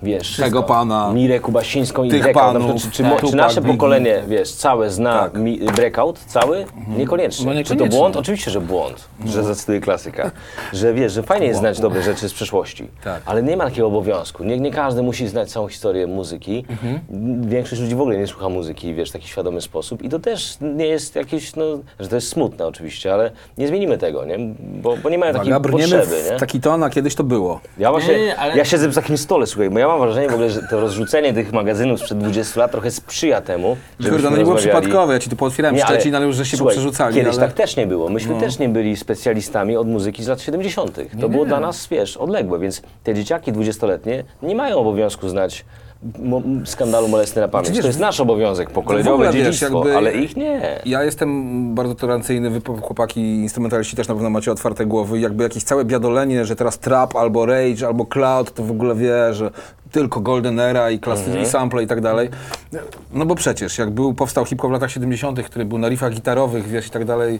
[0.03, 0.63] wiesz, Tego wszystko.
[0.63, 2.53] pana, Mirę Kubasińską i tych Breakout.
[2.53, 3.73] Na panów, przykład, czy, tak, czy, czy Tupac, nasze Biggie.
[3.73, 5.33] pokolenie, wiesz, całe zna Tak.
[5.33, 6.65] mi, Breakout, cały?
[6.97, 7.45] Niekoniecznie.
[7.45, 7.99] No Czy to niekoniecznie.
[7.99, 8.15] błąd?
[8.15, 10.31] Oczywiście, że błąd, że zacytuję klasyka.
[10.73, 13.21] Że wiesz, że fajnie jest znać dobre rzeczy z przeszłości, Tak.
[13.25, 14.43] ale nie ma takiego obowiązku.
[14.43, 16.65] Nie, nie każdy musi znać całą historię muzyki.
[17.41, 20.57] Większość ludzi w ogóle nie słucha muzyki, wiesz, w taki świadomy sposób i to też
[20.61, 21.63] nie jest jakieś, no,
[21.99, 24.37] że to jest smutne oczywiście, ale nie zmienimy tego, nie?
[24.59, 26.37] Bo, bo nie mają takiej Uwaga, brniemy potrzeby, w nie?
[26.39, 27.59] taki ton, a kiedyś to było.
[27.77, 30.29] Ja właśnie, Nie, nie, ale- ja siedzę w takim stole, słuchaj, bo ja mam wrażenie
[30.29, 34.31] w ogóle, że to rozrzucenie tych magazynów sprzed 20 lat trochę sprzyja temu, Kurde, żebyśmy
[34.31, 37.15] no nie było przypadkowe, ja ci tu pootwierałem Nie, Szczecin, ale już żeście słuchaj, poprzerzucali.
[37.15, 37.41] Kiedyś ale...
[37.41, 37.47] No.
[37.47, 38.09] tak też nie było.
[38.09, 40.99] Myśmy też nie byli specjalistami od muzyki z lat 70.
[41.21, 45.65] To było dla nas, wiesz, odległe, więc te dzieciaki dwudziestoletnie nie mają obowiązku znać
[46.65, 47.69] skandalu molesty na pamięć.
[47.69, 50.81] wiesz, to jest nasz obowiązek pokoleniowy, wiesz, dziedzictwo, jakby- ale ich nie.
[50.85, 55.19] Ja jestem bardzo tolerancyjny, wy chłopaki instrumentaliści też na pewno macie otwarte głowy.
[55.19, 59.33] Jakby jakieś całe biadolenie, że teraz trap albo rage albo cloud, to w ogóle wie,
[59.33, 59.51] że
[59.91, 61.43] tylko golden era i klasy Mhm.
[61.43, 62.29] i sample i tak dalej.
[63.13, 66.67] No bo przecież, jak był, powstał hip-hop w latach 70., który był na riffach gitarowych,
[66.67, 67.39] wiesz, i tak dalej,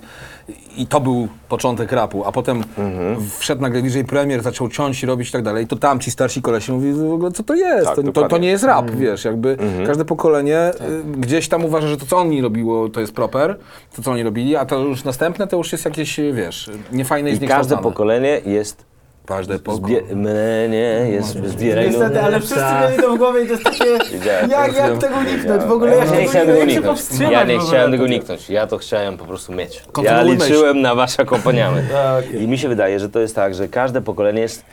[0.78, 3.16] i to był początek rapu, a potem Mhm.
[3.40, 6.42] wszedł nagle DJ Premier, zaczął ciąć i robić i tak dalej, to tam ci starsi
[6.42, 7.86] kolesi mówili, w ogóle co to jest?
[7.86, 9.86] Tak, to, to, to nie jest rap, wiesz, jakby Mhm.
[9.88, 10.88] każde pokolenie Tak.
[10.90, 13.58] y, gdzieś tam uważa, że to, co oni robiło, to jest proper,
[13.96, 17.32] to, co oni robili, a to już następne, to już jest jakieś, y, wiesz, niefajne
[17.32, 18.89] i I każde pokolenie jest
[19.30, 20.02] Każde pokolenie.
[20.02, 22.90] Zbie- mnie jest zbieraj Niestety, ale wszyscy Tak.
[22.92, 23.86] mieli to w głowie i to jest takie...
[24.50, 25.64] Jak, jak tego uniknąć?
[25.64, 26.86] W ogóle Ja jak nie tego chciałem tego się uniknąć.
[26.88, 27.68] powstrzymać Ja nie ogóle?
[27.70, 28.50] chciałem tego uniknąć.
[28.50, 29.76] Ja to chciałem po prostu mieć.
[29.76, 30.44] Ja Kontynuuj myśl.
[30.44, 31.88] liczyłem na wasz akompaniament.
[32.28, 32.44] Okej.
[32.44, 34.66] I mi się wydaje, że to jest tak, że każde pokolenie jest.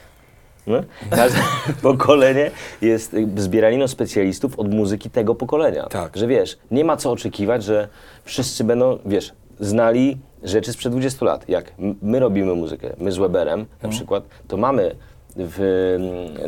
[0.66, 0.80] No?
[1.10, 1.38] Każde
[1.82, 2.50] pokolenie
[2.82, 5.86] jest y, zbieraniną specjalistów od muzyki tego pokolenia.
[5.86, 6.16] Tak.
[6.16, 7.88] Że wiesz, nie ma co oczekiwać, że
[8.24, 11.48] wszyscy będą, wiesz, znali rzeczy sprzed 20 lat.
[11.48, 14.96] Jak my robimy muzykę, my z Weberem na przykład, to mamy
[15.36, 15.96] w,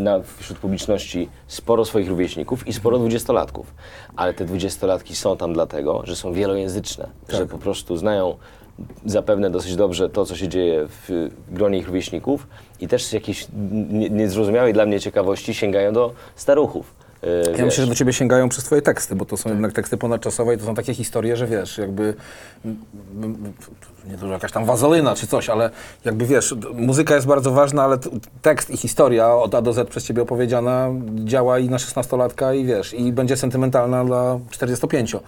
[0.00, 3.74] na, wśród publiczności sporo swoich rówieśników i sporo dwudziestolatków.
[4.16, 8.36] Ale te dwudziestolatki są tam dlatego, że są wielojęzyczne, że po prostu znają
[9.06, 12.46] zapewne dosyć dobrze to, co się dzieje w gronie ich rówieśników
[12.80, 13.46] i też z jakiejś
[13.90, 16.94] nie- niezrozumiałej dla mnie ciekawości sięgają do staruchów.
[17.22, 17.60] Yy, Ja wiesz.
[17.64, 20.58] myślę, że do ciebie sięgają przez twoje teksty, bo to są jednak teksty ponadczasowe i
[20.58, 22.14] to są takie historie, że wiesz, jakby
[24.10, 25.70] nie że jakaś tam wazelina czy coś, ale
[26.04, 27.98] jakby wiesz, muzyka jest bardzo ważna, ale
[28.42, 30.88] tekst i historia od A do Z przez ciebie opowiedziana
[31.24, 35.14] działa i na 16-latka i wiesz, i będzie sentymentalna dla 45.
[35.14, 35.20] E,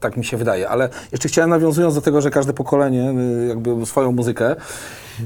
[0.00, 3.86] tak mi się wydaje, ale jeszcze chciałem nawiązując do tego, że każde pokolenie y, jakby
[3.86, 4.56] swoją muzykę,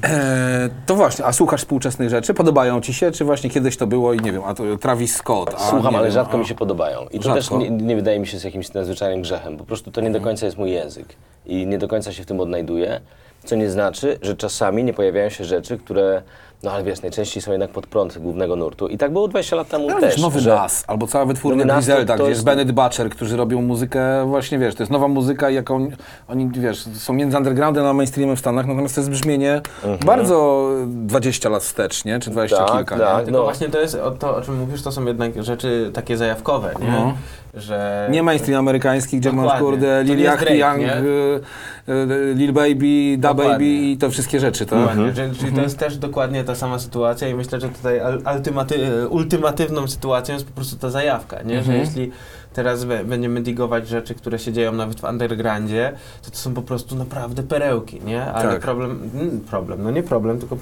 [0.05, 4.12] e, to właśnie, a słuchasz współczesnych rzeczy, podobają ci się, czy właśnie kiedyś to było
[4.12, 6.37] i nie wiem, a to Travis Scott, a Słucham, ale wiem, rzadko a...
[6.37, 7.07] mi się podobają.
[7.11, 7.59] I to Rzadko?
[7.59, 9.57] też nie, nie wydaje mi się z jakimś nadzwyczajnym grzechem.
[9.57, 11.16] Po prostu to nie do końca jest mój język.
[11.46, 13.00] I nie do końca się w tym odnajduję.
[13.44, 16.22] Co nie znaczy, że czasami nie pojawiają się rzeczy, które,
[16.62, 18.88] no ale wiesz, najczęściej są jednak pod prąd głównego nurtu.
[18.88, 20.12] I tak było 20 lat temu Ale też.
[20.14, 23.62] wiesz, nowy że- Nas, albo cała wytwórnia Griselda, gdzie jest- jest Bennett Butcher, którzy robią
[23.62, 25.90] muzykę, właśnie wiesz, to jest nowa muzyka, jaką
[26.29, 29.61] oni, wiesz, są między undergroundem a mainstreamem w Stanach, natomiast to jest brzmienie
[30.07, 32.18] bardzo 20 lat wstecz, nie?
[32.20, 33.18] Czy 20 Tak, kilka, tak.
[33.18, 33.25] nie?
[33.25, 33.44] Tylko No.
[33.44, 36.87] właśnie to jest, o to o czym mówisz, to są jednak rzeczy takie zajawkowe, nie?
[36.90, 37.14] No.
[37.55, 38.09] Że...
[38.11, 39.66] Nie mainstream amerykański, gdzie masz, Dokładnie.
[39.66, 43.53] kurde, To Lil Yachty, Drake, Young, y, y, Lil Baby, Da Dokładnie.
[43.53, 44.79] Baby i te wszystkie rzeczy, tak?
[44.79, 48.00] Dokładnie, że, czyli to jest też dokładnie ta sama sytuacja i myślę, że tutaj
[48.36, 51.54] ultimaty, ultimatywną sytuacją jest po prostu ta zajawka, nie?
[51.62, 51.78] że Mhm.
[51.80, 52.10] jeśli
[52.52, 56.96] teraz będziemy digować rzeczy, które się dzieją nawet w undergroundzie, to to są po prostu
[56.96, 58.24] naprawdę perełki, nie?
[58.24, 58.60] Ale Tak.
[58.60, 59.10] problem,
[59.50, 60.56] problem, no nie problem, tylko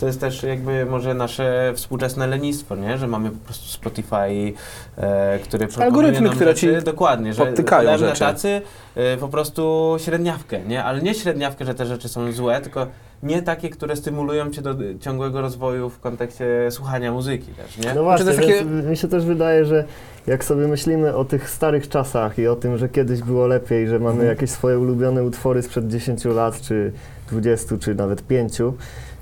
[0.00, 2.98] to jest też jakby może nasze współczesne lenistwo, nie?
[2.98, 4.52] Że mamy po prostu Spotify,
[4.98, 8.20] e, proponuje algorytmy, nam które rzeczy, ci dokładnie, że podtykają rzeczy.
[8.20, 8.62] tacy
[8.94, 10.84] e, po prostu średniawkę, nie?
[10.84, 12.86] Ale nie średniawkę, że te rzeczy są złe, tylko
[13.22, 17.94] nie takie, które stymulują cię do ciągłego rozwoju w kontekście słuchania muzyki też, nie?
[17.94, 19.84] No właśnie, takie- mi się też wydaje, że
[20.26, 23.98] jak sobie myślimy o tych starych czasach i o tym, że kiedyś było lepiej, że
[23.98, 24.28] mamy Mhm.
[24.28, 26.92] jakieś swoje ulubione utwory sprzed 10 lat, czy
[27.30, 28.58] 20, czy nawet 5,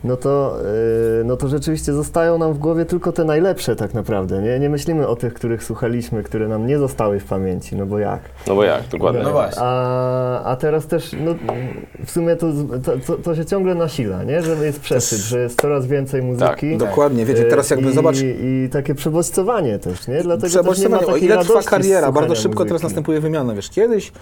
[0.04, 0.56] no to,
[1.18, 4.58] yy, no to rzeczywiście zostają nam w głowie tylko te najlepsze tak naprawdę, nie?
[4.58, 8.20] Nie myślimy o tych, których słuchaliśmy, które nam nie zostały w pamięci, no bo jak?
[8.46, 9.22] No bo jak, dokładnie.
[9.22, 9.62] No właśnie.
[9.62, 11.34] A, a teraz też, no,
[12.04, 12.46] w sumie to,
[12.84, 14.42] to, to, to się ciągle nasila, nie?
[14.42, 16.76] Że jest przesyt, że jest coraz więcej muzyki.
[16.76, 20.22] Dokładnie, wiecie, teraz jakby I, zobacz, I takie przebodźcowanie też, nie?
[20.22, 22.12] Dlatego też nie zastanawiam, o ile trwa kariera.
[22.12, 22.84] Bardzo szybko teraz muzyki.
[22.84, 24.12] następuje wymiana, wiesz, kiedyś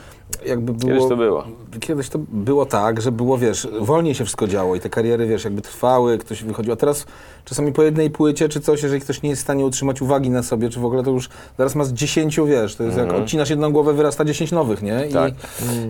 [0.46, 0.92] jakby było...
[0.92, 1.44] Kiedyś to było.
[1.80, 5.44] Kiedyś to było tak, że było, wiesz, wolniej się wszystko działo i te kariery, wiesz,
[5.44, 7.06] jakby trwały, ktoś wychodził, a teraz
[7.44, 10.42] czasami po jednej płycie czy coś, jeżeli ktoś nie jest w stanie utrzymać uwagi na
[10.42, 13.50] sobie, czy w ogóle to już zaraz ma z dziesięciu, wiesz, to jest jak odcinasz
[13.50, 15.06] jedną głowę, wyrasta dziesięć nowych, nie?
[15.06, 15.34] I, Tak.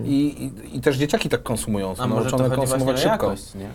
[0.05, 3.11] i, i, I też dzieciaki tak konsumują, są A może to nauczone konsumować szybko.
[3.11, 3.67] jakość, nie?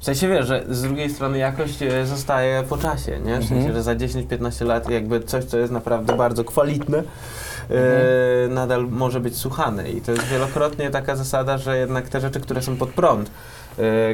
[0.00, 3.18] W sensie wiesz, że z drugiej strony jakość e, zostaje po czasie, nie?
[3.40, 3.42] W Mhm.
[3.48, 7.96] sensie, że za 10-15 lat jakby coś, co jest naprawdę bardzo kwalitne, Mhm.
[8.44, 9.90] e, nadal może być słuchane.
[9.90, 13.30] I to jest wielokrotnie taka zasada, że jednak te rzeczy, które są pod prąd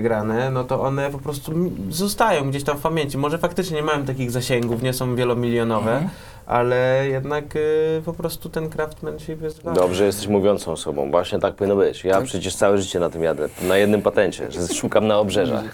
[0.00, 1.53] grane, no to one po prostu
[1.90, 3.18] zostają gdzieś tam w pamięci.
[3.18, 6.11] Może faktycznie nie mają takich zasięgów, nie są wielomilionowe, Mhm.
[6.46, 7.61] ale jednak e,
[8.05, 9.81] po prostu ten craftsmanship jest ważny.
[9.83, 12.05] Dobrze jesteś mówiącą osobą, właśnie tak powinno być.
[12.05, 15.64] Ja przecież całe życie na tym jadę, na jednym patencie, że szukam na obrzeżach.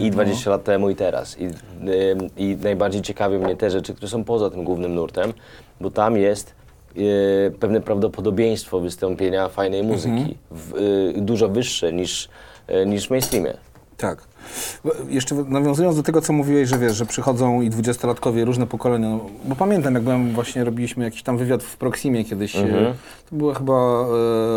[0.00, 1.40] I 20 lat temu i teraz.
[1.40, 1.52] I, ym,
[2.36, 5.32] I najbardziej ciekawią mnie te rzeczy, które są poza tym głównym nurtem,
[5.80, 6.54] bo tam jest
[6.96, 10.74] y, pewne prawdopodobieństwo wystąpienia fajnej muzyki, w,
[11.16, 12.28] y, dużo wyższe niż, y,
[12.86, 13.54] niż w mainstreamie.
[13.96, 14.18] Tak.
[15.08, 19.20] Jeszcze nawiązując do tego, co mówiłeś, że wiesz, że przychodzą i dwudziestolatkowie, różne pokolenia, no,
[19.44, 22.84] bo pamiętam, jak byłem, właśnie robiliśmy jakiś tam wywiad w Proximie kiedyś, Mhm.
[22.86, 22.94] e,
[23.30, 23.72] to była chyba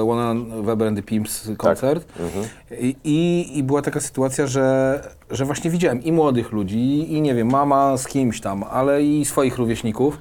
[0.01, 2.45] e, One Weber and the Pimps koncert Mhm.
[2.79, 4.99] I, i, i była taka sytuacja, że,
[5.31, 9.25] że właśnie widziałem i młodych ludzi, i nie wiem, mama z kimś tam, ale i
[9.25, 10.17] swoich rówieśników.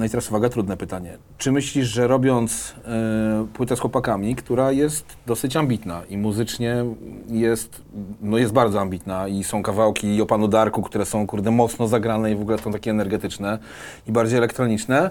[0.00, 1.18] No i teraz uwaga, trudne pytanie.
[1.38, 6.84] Czy myślisz, że robiąc e, płytę z chłopakami, która jest dosyć ambitna i muzycznie
[7.28, 7.82] jest,
[8.20, 12.32] no jest bardzo ambitna i są kawałki o Panu Darku, które są kurde mocno zagrane
[12.32, 13.58] i w ogóle są takie energetyczne
[14.06, 15.10] i bardziej elektroniczne,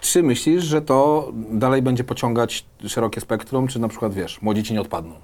[0.00, 4.74] czy myślisz, że to dalej będzie pociągać szerokie spektrum, czy na przykład, wiesz, młodzi ci
[4.74, 5.14] nie odpadną?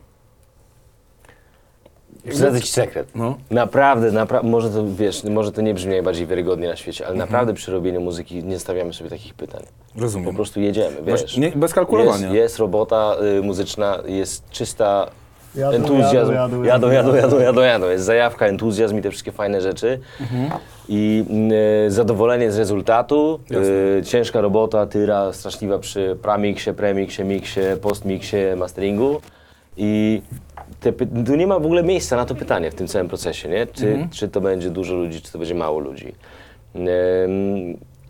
[2.30, 3.08] Zdradzę ci sekret.
[3.14, 3.36] No.
[3.50, 7.54] Naprawdę, napra- może to wiesz, może to nie brzmi najbardziej wiarygodnie na świecie, ale naprawdę
[7.54, 9.62] przy robieniu muzyki nie stawiamy sobie takich pytań.
[9.96, 10.28] Rozumiem.
[10.30, 11.36] Po prostu jedziemy, wiesz.
[11.36, 12.24] Nie- bez kalkulowania.
[12.26, 15.06] Jest, jest robota y, muzyczna, jest czysta
[15.54, 16.32] Jadą, entuzjazm.
[16.32, 17.60] jadą, jadą, jadą, jadą, jadą.
[17.60, 17.88] jadą.
[17.90, 20.00] Jest zajawka, entuzjazm i te wszystkie fajne rzeczy.
[20.20, 20.50] Mhm.
[20.88, 21.24] I
[21.86, 23.40] y, zadowolenie z rezultatu,
[23.98, 29.20] y, ciężka robota, tyra straszliwa przy pramiksie, premiksie, miksie, postmiksie, masteringu.
[29.76, 30.22] I
[30.80, 30.92] te,
[31.26, 33.66] tu nie ma w ogóle miejsca na to pytanie w tym całym procesie, nie?
[33.66, 34.08] Czy, Mhm.
[34.10, 36.14] czy to będzie dużo ludzi, czy to będzie mało ludzi.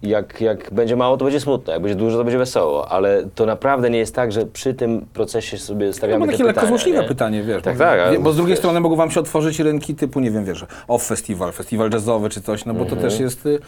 [0.03, 3.47] Jak, jak będzie mało, to będzie smutno, jak będzie dużo, to będzie wesoło, ale to
[3.47, 6.61] naprawdę nie jest tak, że przy tym procesie sobie No stawiamy bo te takie lekko
[6.61, 7.09] pytania, złośliwe nie?
[7.09, 7.63] pytanie, wiesz.
[7.63, 8.59] Tak, bo, tak, Bo z drugiej wiesz.
[8.59, 12.41] strony mogą wam się otworzyć rynki typu, nie wiem, wiesz, off festiwal, festiwal jazzowy czy
[12.43, 12.97] coś, no bo Mhm.
[13.01, 13.59] to też jest y,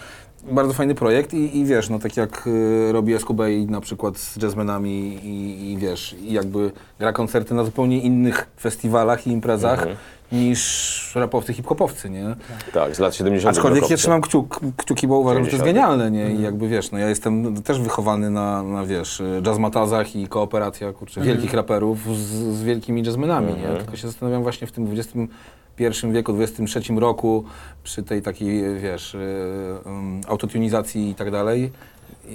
[0.50, 4.42] bardzo fajny projekt i, i wiesz, no tak jak y, robi Escubey na przykład z
[4.42, 4.90] jazzmenami
[5.22, 9.96] i, i wiesz, i jakby gra koncerty na zupełnie innych festiwalach i imprezach Mhm.
[10.32, 12.36] niż rapowcy, hip-hopowcy, nie?
[12.72, 13.56] Tak, z lat 70.
[13.56, 15.98] Aczkolwiek ja trzymam kciuk, kciuki, bo uważam, że to jest 90.
[15.98, 16.34] genialne, nie?
[16.34, 21.20] I jakby wiesz, no ja jestem też wychowany na, na wiesz, jazzmatazach i kooperacja, kurczę,
[21.20, 22.18] wielkich raperów z,
[22.56, 23.76] z wielkimi jazzmenami, nie?
[23.78, 24.86] Tylko się zastanawiam właśnie w tym
[25.80, 27.44] XXI wieku, XXIII roku,
[27.84, 29.18] przy tej takiej, wiesz, y,
[30.28, 31.72] autotunizacji i tak dalej.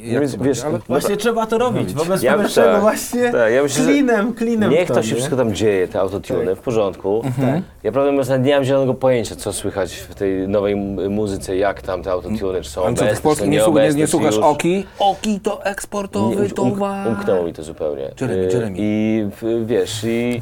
[0.04, 0.64] Jak Więc to wiesz?
[0.64, 4.72] Ale Właśnie trzeba to robić, wobec Ja- powyższego tak, właśnie tak, ja myślę, klinem, klinem
[4.72, 5.16] Niech w to się nie?
[5.16, 7.22] wszystko tam dzieje, te autotune, w porządku.
[7.26, 7.62] Mhm.
[7.84, 10.76] Ja prawdę mówiąc nie mam zielonego pojęcia, co słychać w tej nowej
[11.10, 14.08] muzyce, jak tam te autotune, czy są co, obecne, w Polsce czy nie, nie, nie
[14.08, 14.86] słuchasz już- Oki?
[15.00, 17.08] Oki to eksportowy Nie, um, towar.
[17.08, 18.12] umknęło mi to zupełnie.
[18.22, 18.76] Jeremy, Y, Jeremy.
[18.80, 20.42] I w- wiesz, i,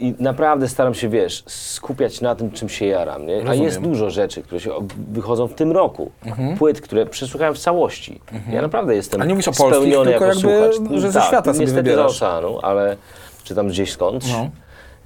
[0.00, 3.36] i naprawdę staram się, wiesz, skupiać na tym, czym się jaram, nie?
[3.36, 3.62] A Rozumiem.
[3.64, 4.70] jest dużo rzeczy, które się
[5.12, 6.10] wychodzą w tym roku.
[6.58, 8.20] Płyt, które przesłuchałem w całości.
[8.52, 11.00] Ja naprawdę jestem A nie mówisz o polskich, spełniony tylko jako jakby, słuchacz.
[11.00, 12.12] że ze tak, świata sobie niestety wybierasz.
[12.12, 12.96] z oceanu, ale
[13.44, 14.26] czy tam gdzieś skądś.
[14.32, 14.48] No.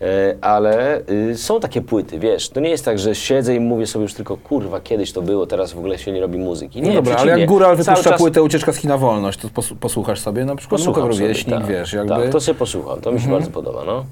[0.02, 3.87] E, ale y, są takie płyty, wiesz, to nie jest tak, że siedzę i mówię
[3.87, 6.82] sobie już tylko, kurwa, kiedyś to było, teraz w ogóle się nie robi muzyki.
[6.82, 7.40] Nie, No dobra, ale przeciwnie.
[7.40, 10.56] jak Góral Cały wypuszcza czas płytę Ucieczka z China Wolność, to pos- posłuchasz sobie na
[10.56, 12.12] przykład Posłucham Luka sobie, Rówieśnik, tak, wiesz, jakby...
[12.12, 12.22] Mhm.
[12.22, 14.04] Tak, to sobie posłucham, to mi się bardzo podoba, no.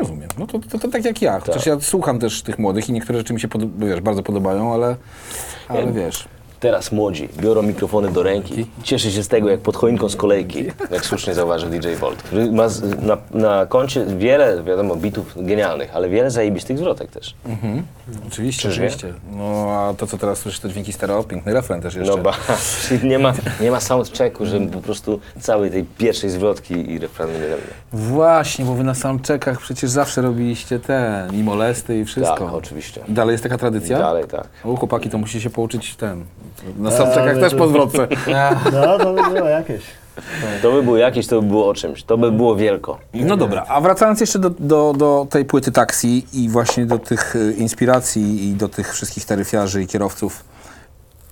[0.00, 0.28] Rozumiem.
[0.38, 1.40] No to, to, to tak jak ja.
[1.40, 1.66] Chociaż Tak.
[1.66, 4.96] ja słucham też tych młodych i niektóre rzeczy mi się pod, wiesz, bardzo podobają, ale,
[5.68, 6.28] ale wiesz.
[6.60, 10.64] Teraz młodzi biorą mikrofony do ręki, cieszy się z tego jak pod choinką z kolejki,
[10.90, 15.96] jak słusznie zauważył DJ Volt, który ma z, na, na koncie wiele, wiadomo, bitów genialnych,
[15.96, 17.34] ale wiele zajebistych zwrotek też.
[18.26, 18.86] Oczywiście, Czyż nie?
[18.86, 19.14] oczywiście.
[19.32, 22.16] No a to, co teraz słyszysz, to dźwięki stereo, piękny refren też jeszcze.
[22.16, 22.34] No ba,
[22.88, 27.32] czyli nie ma, nie ma soundchecku, żeby po prostu całej tej pierwszej zwrotki i refrenu
[27.32, 27.62] nie robię.
[27.92, 32.44] Właśnie, bo wy na soundcheckach przecież zawsze robiliście te i molesty i wszystko.
[32.44, 33.00] Tak, oczywiście.
[33.08, 33.98] Dalej jest taka tradycja?
[33.98, 34.48] dalej tak.
[34.64, 36.24] O, chłopaki, to musi się pouczyć ten.
[36.78, 38.08] Na soundcheckach ale też po zwrotce.
[38.72, 39.82] No, to by było jakieś.
[40.62, 42.98] To by było jakieś, to by było o czymś, to by było wielko.
[43.14, 47.36] No dobra, a wracając jeszcze do, do, do tej płyty taksi i właśnie do tych
[47.36, 50.44] y, inspiracji i do tych wszystkich taryfiarzy i kierowców,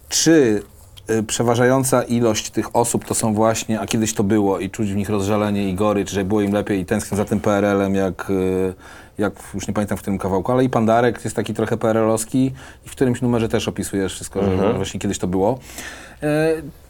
[0.09, 0.63] czy
[1.11, 4.97] y, przeważająca ilość tych osób to są właśnie, a kiedyś to było i czuć w
[4.97, 8.75] nich rozżalenie i gorycz, że było im lepiej i tęsknią za tym PRL-em, jak, y,
[9.19, 12.53] jak już nie pamiętam w którym kawałku, ale i Pandarek jest taki trochę PRL-owski
[12.87, 15.59] i w którymś numerze też opisujesz wszystko, że właśnie kiedyś to było.
[16.23, 16.27] Y,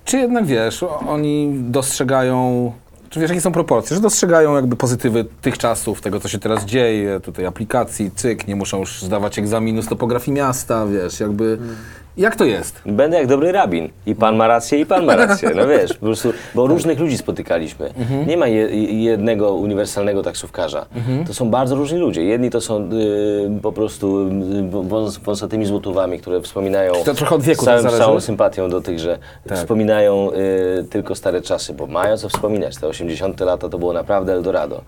[0.05, 2.73] czy jednak wiesz, oni dostrzegają
[3.11, 3.97] czy wiesz, jakie są proporcje?
[3.97, 8.57] Że dostrzegają jakby pozytywy tych czasów, tego, co się teraz dzieje, tutaj aplikacji, cyk, nie
[8.57, 11.59] muszą już zdawać egzaminu z topografii miasta, wiesz, jakby...
[12.17, 12.83] Jak to jest?
[12.87, 13.89] Będę jak dobry rabin.
[14.07, 15.51] I pan ma rację, i pan ma rację.
[15.57, 17.91] No wiesz, po prostu, bo różnych ludzi spotykaliśmy.
[18.27, 18.69] Nie ma je,
[19.05, 20.87] jednego uniwersalnego taksówkarza.
[21.27, 22.25] To są bardzo różni ludzie.
[22.25, 27.43] Jedni to są y, po prostu y, wąs, wąsatymi złotówami, które wspominają To trochę od
[27.43, 27.99] wieku z całym, zależy?
[28.03, 29.59] całą sympatią do tych, że Tak.
[29.59, 32.77] wspominają y, tylko stare czasy, bo mają co wspominać.
[32.77, 34.81] Te 80 lata to było naprawdę Eldorado.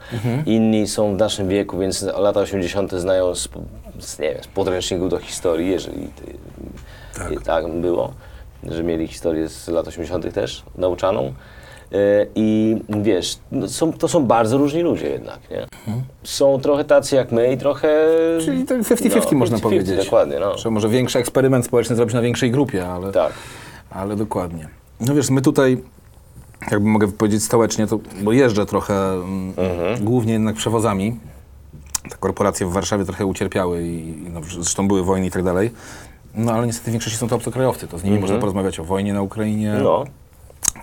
[0.47, 3.49] Inni są w naszym wieku, więc lata 80 znają z,
[4.01, 6.23] z, nie wiem, z podręczników do historii, jeżeli ty,
[7.19, 7.33] tak.
[7.33, 8.13] I tak było,
[8.69, 10.35] że mieli historię z lat 80.
[10.35, 11.33] też nauczaną.
[11.93, 15.67] E, I wiesz, no są, to są bardzo różni ludzie jednak, nie?
[16.23, 18.09] Są trochę tacy jak my i trochę...
[18.45, 20.05] Czyli tak 50-50 no, można 50-50, powiedzieć.
[20.05, 20.59] Dokładnie, no.
[20.59, 23.33] Że może większy eksperyment społeczny zrobić na większej grupie, ale, Tak.
[23.91, 24.69] ale dokładnie.
[25.01, 25.83] No wiesz, my tutaj,
[26.71, 30.05] jakby mogę powiedzieć stołecznie, to, bo jeżdżę trochę, mm, Mhm.
[30.05, 31.17] głównie jednak przewozami.
[32.11, 35.71] Te korporacje w Warszawie trochę ucierpiały i, i no, zresztą były wojny i tak dalej.
[36.37, 39.13] No ale niestety w większości są to obcokrajowcy, to z nimi można porozmawiać o wojnie
[39.15, 39.85] na Ukrainie, Mhm.
[39.85, 40.05] No,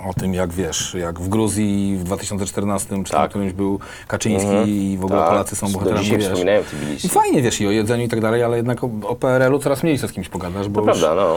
[0.09, 3.29] o tym jak wiesz, jak w Gruzji w 2014 czy Tak.
[3.29, 5.29] którymś był Kaczyński i w ogóle tak.
[5.29, 6.23] Polacy są bohaterami, wiesz.
[6.23, 7.09] wspominają I Tbilisi.
[7.09, 9.99] fajnie, wiesz, i o jedzeniu i tak dalej, ale jednak o, o PRL-u coraz mniej
[9.99, 11.35] co z kimś pogadasz, bo To prawda, no.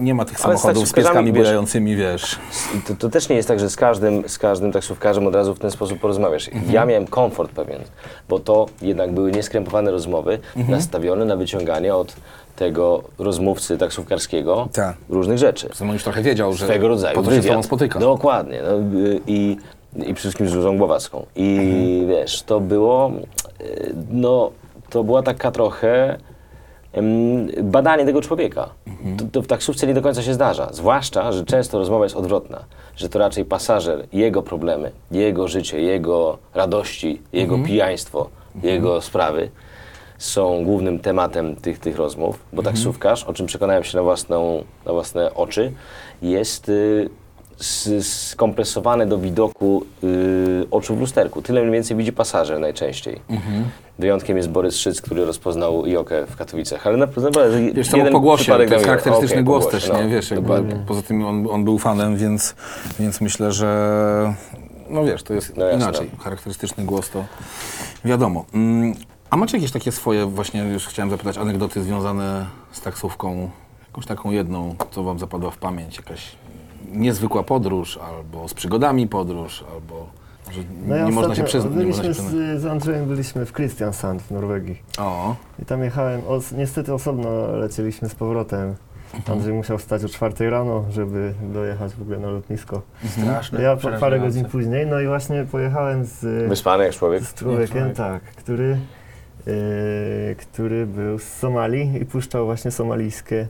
[0.00, 2.38] nie ma tych Ale z samochodów z pieskami wiesz- bujającymi, wiesz.
[2.78, 5.54] I To, to też nie jest tak, że z każdym, z każdym taksówkarzem od razu
[5.54, 6.48] w ten sposób porozmawiasz.
[6.48, 6.72] Mhm.
[6.72, 7.80] Ja miałem komfort pewien,
[8.28, 10.78] bo to jednak były nieskrępowane rozmowy, Mhm.
[10.78, 12.16] nastawione na wyciąganie od
[12.56, 14.96] tego rozmówcy taksówkarskiego Tak.
[15.08, 15.66] różnych rzeczy.
[15.66, 17.98] Zresztą już trochę wiedział, że swego rodzaju po co się z tobą spotyka.
[17.98, 18.62] Dokładnie.
[18.62, 19.56] No, i,
[19.96, 21.26] I przede wszystkim z Różą Głowacką.
[21.36, 22.08] I Mhm.
[22.08, 23.10] wiesz, to było,
[23.60, 24.50] y, no,
[24.90, 26.18] to była taka trochę
[26.92, 28.68] em, badanie tego człowieka.
[28.86, 29.16] Mhm.
[29.16, 30.68] To, to w taksówce nie do końca się zdarza.
[30.72, 32.64] Zwłaszcza, że często rozmowa jest odwrotna.
[32.96, 37.68] Że to raczej pasażer, jego problemy, jego życie, jego radości, jego Mhm.
[37.72, 38.28] pijaństwo,
[38.62, 39.50] jego sprawy
[40.22, 42.74] są głównym tematem tych, tych rozmów, bo Mhm.
[42.74, 45.72] taksówkarz, o czym przekonałem się na, własną, na własne oczy,
[46.22, 47.10] jest y,
[48.02, 51.42] skompresowany do widoku y, oczu w lusterku.
[51.42, 53.20] Tyle mniej więcej widzi pasażer najczęściej.
[53.30, 53.64] Mhm.
[53.98, 57.40] Wyjątkiem jest Borys Szyc, który rozpoznał Jokę w Katowicach, ale naprawdę
[57.74, 60.02] Wiesz, jeden po głosie, to jest charakterystyczny po głos też, nie?
[60.02, 60.52] no, Wiesz, jakby,
[60.86, 62.54] poza tym on, on był fanem, więc,
[63.00, 64.34] więc myślę, że
[64.90, 66.10] no wiesz, to jest No inaczej.
[66.20, 67.24] Charakterystyczny głos to
[68.04, 68.44] wiadomo.
[69.32, 73.50] A macie jakieś takie swoje, właśnie już chciałem zapytać, anegdoty związane z taksówką?
[73.88, 75.96] Jakąś taką jedną, co wam zapadła w pamięć?
[75.96, 76.36] Jakaś
[76.92, 80.06] niezwykła podróż, albo z przygodami podróż, albo
[80.50, 82.32] że No ja nie, można się ostatnio przyznać, nie można się przyznać.
[82.32, 84.82] z, z Andrzejem byliśmy w Kristiansand w Norwegii.
[84.98, 88.74] O, I tam jechałem, os, niestety osobno lecieliśmy z powrotem.
[89.14, 89.38] Mhm.
[89.38, 92.82] Andrzej musiał wstać o czwartej rano, żeby dojechać w ogóle na lotnisko.
[93.08, 93.62] Straszne.
[93.62, 94.26] Ja po, parę przerażające.
[94.28, 97.22] godzin później, no i właśnie pojechałem z, Wyspany jak człowiek.
[97.22, 97.96] z człowiekiem, człowiek.
[97.96, 98.78] tak, który,
[100.38, 103.48] który był z Somalii i puszczał właśnie somalijskie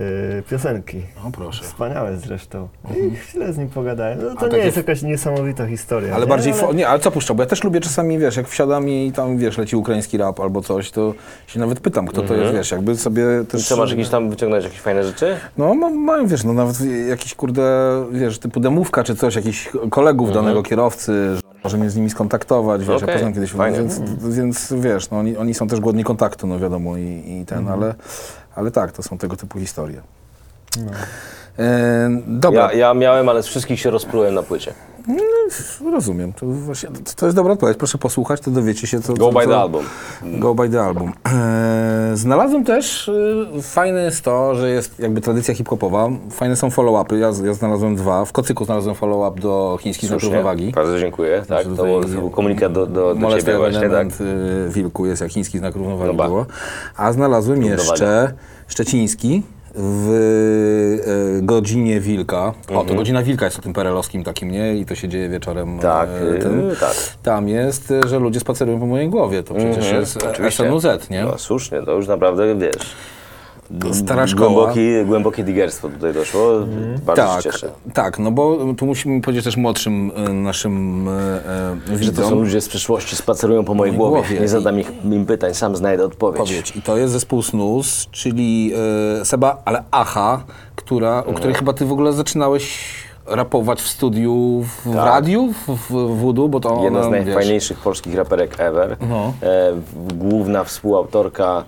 [0.00, 1.02] e, piosenki.
[1.26, 1.64] o proszę.
[1.64, 2.68] Wspaniałe zresztą.
[3.12, 4.18] I chwilę z nim pogadałem.
[4.22, 6.14] No, A to nie takie jest jakaś niesamowita historia.
[6.14, 6.28] Ale nie?
[6.30, 7.36] bardziej, fo- nie, ale co puszczał?
[7.36, 10.62] Bo ja też lubię czasami, wiesz, jak wsiadam i tam, wiesz, leci ukraiński rap albo
[10.62, 11.14] coś, to
[11.46, 13.68] się nawet pytam, kto to jest, wiesz, jakby sobie I też...
[13.68, 15.36] co, masz jakieś tam wyciągnąć jakieś fajne rzeczy?
[15.58, 16.76] No, ma- mają, wiesz, no nawet
[17.08, 17.62] jakiś, kurde,
[18.12, 22.80] wiesz, typu demówka czy coś, jakichś kolegów danego kierowcy, że może mnie z nimi skontaktować,
[22.80, 24.00] wiesz, ja Okej, poznam kiedyś, więc,
[24.36, 27.94] więc, wiesz, no oni, oni są też głodni kontaktu, no wiadomo, i, i ten, ale,
[28.58, 30.00] ale tak, to są tego typu historie.
[30.84, 30.92] No.
[31.58, 34.74] E, dobra, Ja, ja miałem, ale z wszystkich się rozprułem na płycie.
[35.92, 39.14] Rozumiem, to, właśnie, to, jest dobra odpowiedź, proszę posłuchać, to dowiecie się, co...
[39.14, 39.84] Go co, by the album.
[40.22, 41.12] Go by the album.
[41.24, 46.08] Eee, znalazłem też, y, fajne jest to, że jest jakby tradycja hip-hopowa.
[46.30, 47.14] Fajne są follow-upy.
[47.16, 48.24] Ja, ja znalazłem dwa.
[48.24, 50.72] W Kocyku znalazłem follow-up do chińskich znaków równowagi.
[50.72, 51.42] Bardzo dziękuję.
[51.48, 54.06] Tak, to, był- komunikat do, do, do ciebie właśnie, tak.
[54.06, 56.46] y, wilku jest jak chiński znak równowagi No było.
[56.96, 58.32] A znalazłem jeszcze
[58.68, 59.42] szczeciński
[59.80, 60.08] w
[61.38, 62.38] y, godzinie wilka.
[62.38, 62.86] O, Mhm.
[62.86, 64.76] to godzina wilka jest o tym perelowskim takim, nie?
[64.76, 65.78] I to się dzieje wieczorem.
[65.78, 66.70] Tak, e, tym.
[66.80, 66.94] tak.
[67.22, 69.42] Tam jest, że ludzie spacerują po mojej głowie.
[69.42, 70.64] To przecież Mhm, jest oczywiście.
[70.64, 71.24] SNUZ, nie?
[71.24, 72.94] No słusznie, to już naprawdę wiesz.
[73.92, 74.48] Stara szkoła.
[74.48, 76.50] Głęboki, głębokie digerstwo tutaj doszło.
[77.06, 77.70] Bardzo Tak, się cieszę.
[77.94, 81.12] tak, no bo tu musimy powiedzieć też młodszym e, naszym e,
[81.92, 84.12] e, Że to są ludzie z przyszłości, spacerują po mojej głowie.
[84.20, 84.40] głowie.
[84.40, 86.38] Nie zadam ich, im pytań, sam znajdę odpowiedź.
[86.48, 86.76] Powiedz.
[86.76, 88.72] I to jest zespół Snus, czyli
[89.20, 90.42] e, Seba, ale Aha,
[90.76, 92.94] która, o której chyba ty w ogóle zaczynałeś
[93.26, 95.04] rapować w studiu, w Tak.
[95.06, 98.96] radiu, w, w Voodoo, bo to Jedna z wiesz, najfajniejszych polskich raperek ever.
[99.08, 99.32] No.
[99.42, 101.64] E, w- główna współautorka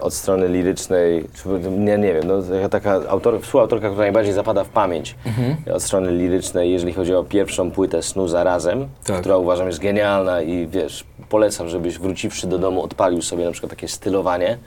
[0.00, 4.68] od strony lirycznej, czy, nie, nie wiem, no, taka- autor, współautorka, która najbardziej zapada w
[4.68, 5.56] pamięć Mhm.
[5.76, 9.20] od strony lirycznej, jeżeli chodzi o pierwszą płytę Snu zarazem, Tak.
[9.20, 13.70] która uważam jest genialna i wiesz, polecam, żebyś wróciwszy do domu odpalił sobie na przykład
[13.70, 14.58] takie stylowanie.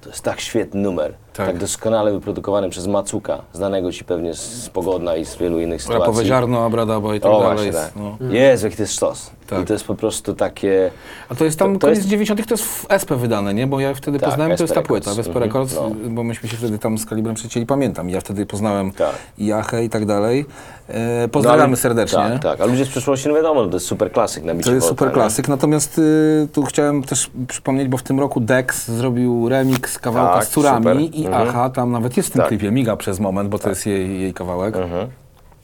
[0.00, 1.20] To jest tak świetny numer, Mhm.
[1.32, 1.46] Tak.
[1.46, 6.00] tak, doskonale wyprodukowany przez Macuka, znanego ci pewnie z Pogodna i z wielu innych sytuacji.
[6.00, 7.56] Rapowe ziarno, abradaba i tak O dalej.
[7.56, 7.90] właśnie, tak.
[7.96, 8.16] No.
[8.30, 9.30] Jezu, jaki to jest sztos.
[9.46, 9.62] Tak.
[9.62, 10.90] I to jest po prostu takie...
[11.28, 13.66] A to jest tam To- to koniec jest- 90 to jest w SP wydane, nie?
[13.66, 15.16] Bo ja wtedy Tak, poznałem, to jest ta SP płyta, Records.
[15.26, 15.74] Vespa Mhm, Records,
[16.04, 16.10] no.
[16.10, 18.10] bo myśmy się wtedy tam z Kalibrem przecięli, pamiętam.
[18.10, 19.14] Ja wtedy poznałem Tak.
[19.38, 20.46] i Achę i tak dalej.
[20.88, 22.18] E, pozdrawiamy No, ale- serdecznie.
[22.18, 22.60] Tak, tak.
[22.60, 25.48] A ludzie z przyszłości, no wiadomo, to jest super klasyk na To jest super klasyk,
[25.48, 30.44] natomiast y, tu chciałem też przypomnieć, bo w tym roku Dex zrobił remix kawałka Tak,
[30.44, 31.20] z córami super.
[31.20, 31.48] i Mhm.
[31.48, 32.48] Aha tam nawet jest w tym Tak.
[32.48, 34.76] klipie, miga przez moment, bo to jest jej, jej kawałek.
[34.76, 35.08] Mhm.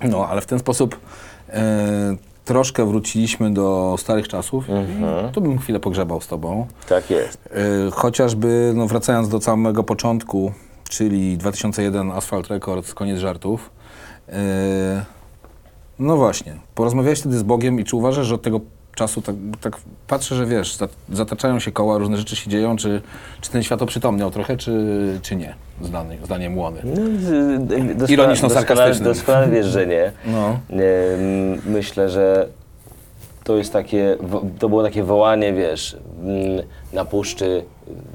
[0.05, 0.97] No, ale w ten sposób
[1.51, 4.71] e, troszkę wróciliśmy do starych czasów.
[4.71, 5.33] Mhm.
[5.33, 6.67] Tu bym chwilę pogrzebał z tobą.
[6.89, 7.49] Tak jest.
[7.87, 10.53] E, chociażby, no wracając do samego początku,
[10.89, 13.71] czyli 2001 Asphalt Records, koniec żartów.
[14.29, 15.05] E,
[15.99, 18.61] no właśnie, porozmawiałeś wtedy z Bogiem i czy uważasz, że od tego
[18.97, 19.77] czasu tak, tak
[20.07, 23.03] patrzę, że wiesz, za- zataczają się koła, różne rzeczy się dzieją, czy,
[23.41, 24.73] czy ten świat oprzytomniał trochę, czy,
[25.23, 26.81] czy nie, zdanie, zdaniem Łony?
[26.85, 29.05] No, z- doskonale- Ironiczno-sarkastycznym.
[29.05, 30.13] Doskonale, wiesz, że nie.
[30.27, 30.59] No.
[31.67, 32.47] Myślę, że
[33.45, 34.17] to jest takie,
[34.59, 36.63] to było takie wołanie, wiesz, mm,
[36.93, 37.65] na puszczy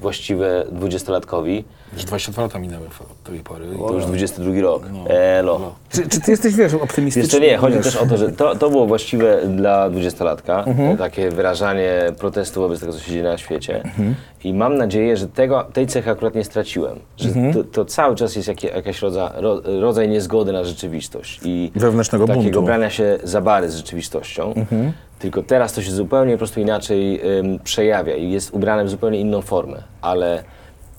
[0.00, 1.64] właściwe dwudziestolatkowi.
[1.92, 3.64] Już 22 lata minęły od tej pory.
[3.88, 4.82] To już 22 rok.
[5.08, 5.74] Elo.
[5.90, 7.28] Czy, czy ty jesteś, wiesz, optymistyczny?
[7.30, 10.96] Co, nie, chodzi Wiesz, też o to, że to, to było właściwe dla dwudziestolatka, Mhm.
[10.96, 13.82] takie wyrażanie protestu wobec tego, co się dzieje na świecie.
[13.84, 14.14] Mhm.
[14.44, 16.98] I mam nadzieję, że tego, tej cechy akurat nie straciłem.
[17.16, 17.54] Że Mhm.
[17.54, 21.40] to, to cały czas jest jakie, jakaś rodza, ro, rodzaj niezgody na rzeczywistość.
[21.44, 22.62] I Wewnętrznego takiego buntu.
[22.62, 24.54] brania się za bary z rzeczywistością.
[24.54, 24.92] Mhm.
[25.18, 29.20] Tylko teraz to się zupełnie po prostu inaczej ym, przejawia i jest ubrane w zupełnie
[29.20, 29.82] inną formę.
[30.02, 30.44] Ale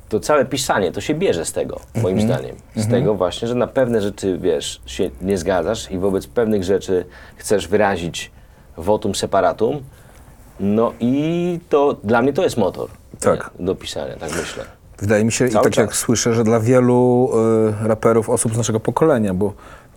[0.09, 2.27] to całe pisanie, to się bierze z tego, moim Mhm.
[2.39, 2.55] zdaniem.
[2.75, 7.05] Z tego właśnie, że na pewne rzeczy, wiesz, się nie zgadzasz i wobec pewnych rzeczy
[7.37, 8.31] chcesz wyrazić
[8.77, 9.81] votum separatum.
[10.59, 12.89] No i to dla mnie to jest motor
[13.19, 13.51] Tak.
[13.59, 14.63] nie, do pisania, tak myślę.
[14.99, 15.99] Wydaje mi się, i Cały tak jak czas.
[15.99, 17.29] słyszę, że dla wielu
[17.83, 19.53] y, raperów, osób z naszego pokolenia, bo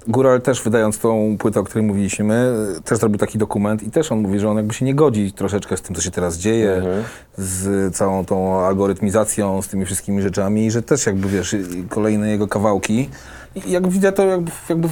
[0.08, 2.52] Góral też wydając tą płytę, o której mówiliśmy,
[2.84, 5.76] też zrobił taki dokument i też on mówi, że on jakby się nie godzi troszeczkę
[5.76, 7.04] z tym, co się teraz dzieje, Mhm.
[7.38, 11.56] z całą tą algorytmizacją, z tymi wszystkimi rzeczami i że też jakby, wiesz,
[11.88, 13.08] kolejne jego kawałki,
[13.66, 14.88] i jak widzę to jakby, jakby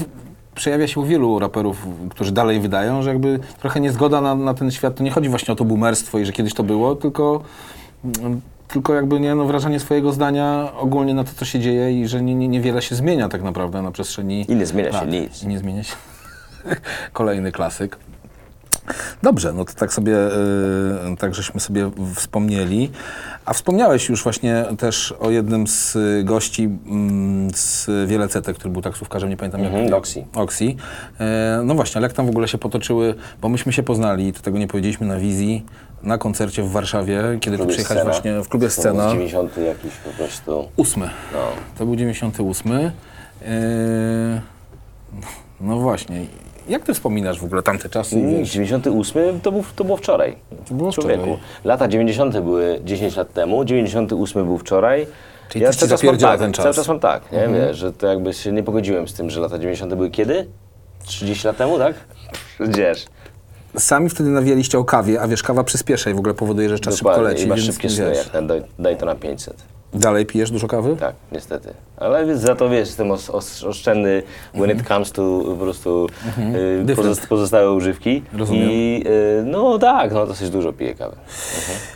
[0.55, 4.71] przejawia się u wielu raperów, którzy dalej wydają, że jakby trochę niezgoda na, na ten
[4.71, 7.41] świat, to nie chodzi właśnie o to boomerstwo i że kiedyś to było, tylko
[8.05, 8.41] mm,
[8.75, 12.23] tylko jakby nie, no, wrażenie swojego zdania ogólnie na to, co się dzieje i że
[12.23, 15.09] nie, nie, niewiele się zmienia tak naprawdę na przestrzeni I nie zmienia się lat.
[15.09, 15.43] nic.
[15.43, 15.95] I nie zmienia się.
[17.13, 17.97] Kolejny klasyk.
[19.23, 22.91] Dobrze, no to tak sobie, yy, tak żeśmy sobie wspomnieli.
[23.45, 29.31] A wspomniałeś już właśnie też o jednym z gości mm, z Wielecete, który był taksówkarzem,
[29.31, 29.95] nie pamiętam Mhm, jak.
[29.95, 30.25] Oxy.
[30.35, 30.75] Oxy.
[31.21, 34.41] E, no właśnie, ale jak tam w ogóle się potoczyły, bo myśmy się poznali, to
[34.43, 35.65] tego nie powiedzieliśmy na wizji,
[36.03, 38.13] na koncercie w Warszawie, kiedy tu klubie przyjechałeś Scena.
[38.13, 39.03] właśnie w klubie To Scena.
[39.03, 40.69] był 90 jakiś po prostu.
[40.77, 41.11] Ósmy.
[41.33, 41.39] No.
[41.79, 42.73] To był 98.
[42.73, 42.91] Eee,
[45.61, 46.27] no właśnie.
[46.69, 48.17] Jak ty wspominasz w ogóle tamte czasy?
[48.17, 50.37] Mm, Wiesz, 98 to, był, to było wczoraj.
[50.69, 51.23] To było Człowieku.
[51.23, 51.39] wczoraj.
[51.65, 55.07] Lata 90 były 10 lat temu, 98 był wczoraj.
[55.49, 56.63] Czyli ci cały czas mam tak, ten czas.
[56.63, 57.49] Cały czas mam tak, nie?
[57.49, 60.47] Wiesz, że to jakby się nie pogodziłem z tym, że lata 90 były kiedy?
[61.05, 61.95] 30 lat temu, tak?
[62.61, 63.07] Gdzież?
[63.79, 66.97] Sami wtedy nawijaliście o kawie, a wiesz, kawa przyspiesza i w ogóle powoduje, że czas
[66.97, 67.45] szybko leci.
[67.45, 69.55] I masz szybkie sny, jak ten, daj, daj to na 500.
[69.95, 70.97] Dalej pijesz dużo kawy?
[71.01, 71.69] Tak, niestety.
[71.97, 74.23] Ale za to wiesz, jestem os, os, oszczędny
[74.55, 76.97] when it comes to po prostu y, Different.
[76.97, 78.23] pozost, pozostałe używki.
[78.33, 78.69] Rozumiem.
[78.71, 79.05] I
[79.41, 81.17] y, no tak, no dosyć dużo piję kawy.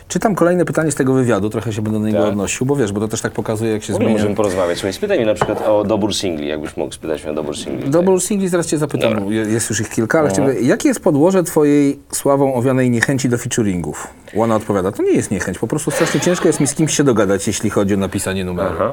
[0.07, 2.27] Czytam kolejne pytanie z tego wywiadu, trochę się będę do niego Tak.
[2.29, 4.11] odnosił, bo wiesz, bo to też tak pokazuje, jak się zmienia.
[4.11, 4.83] możemy porozmawiać.
[4.91, 7.89] Spytaj mnie na przykład o dobór singli, jakbyś mógł spytać mnie o dobór singli.
[7.89, 9.35] Double singli zaraz cię zapytam, Dobra.
[9.35, 14.07] jest już ich kilka, ale chciałbym, jakie jest podłoże twojej sławą owianej niechęci do featuringów?
[14.33, 17.03] Łana odpowiada, to nie jest niechęć, po prostu strasznie ciężko jest mi z kimś się
[17.03, 18.69] dogadać, jeśli chodzi o napisanie numeru.
[18.75, 18.91] Aha.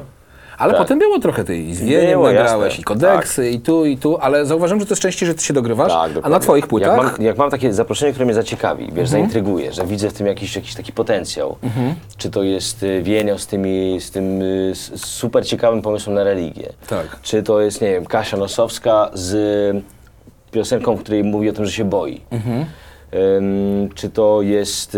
[0.57, 0.81] Ale Tak.
[0.81, 2.81] potem było trochę tej z Było, nagrałeś jasne.
[2.81, 5.53] i kodeksy i tu i tu, ale zauważyłem, że to jest częściej, że ty się
[5.53, 5.91] dogrywasz,
[6.23, 6.89] a na twoich płytach...
[6.89, 7.07] Mhm.
[7.07, 10.27] Jak mam, jak mam takie zaproszenie, które mnie zaciekawi, wiesz, zaintryguje, że widzę w tym
[10.27, 11.57] jakiś, jakiś taki potencjał.
[12.17, 16.15] Czy to jest y, Wienio z, tymi, z tym y, s- s- super ciekawym pomysłem
[16.15, 16.73] na religię.
[16.87, 17.19] Tak.
[17.21, 19.81] Czy to jest, nie wiem, Kasia Nosowska z y,
[20.51, 22.21] piosenką, w której mówi o tym, że się boi.
[22.31, 22.65] Mhm.
[23.95, 24.97] Czy to jest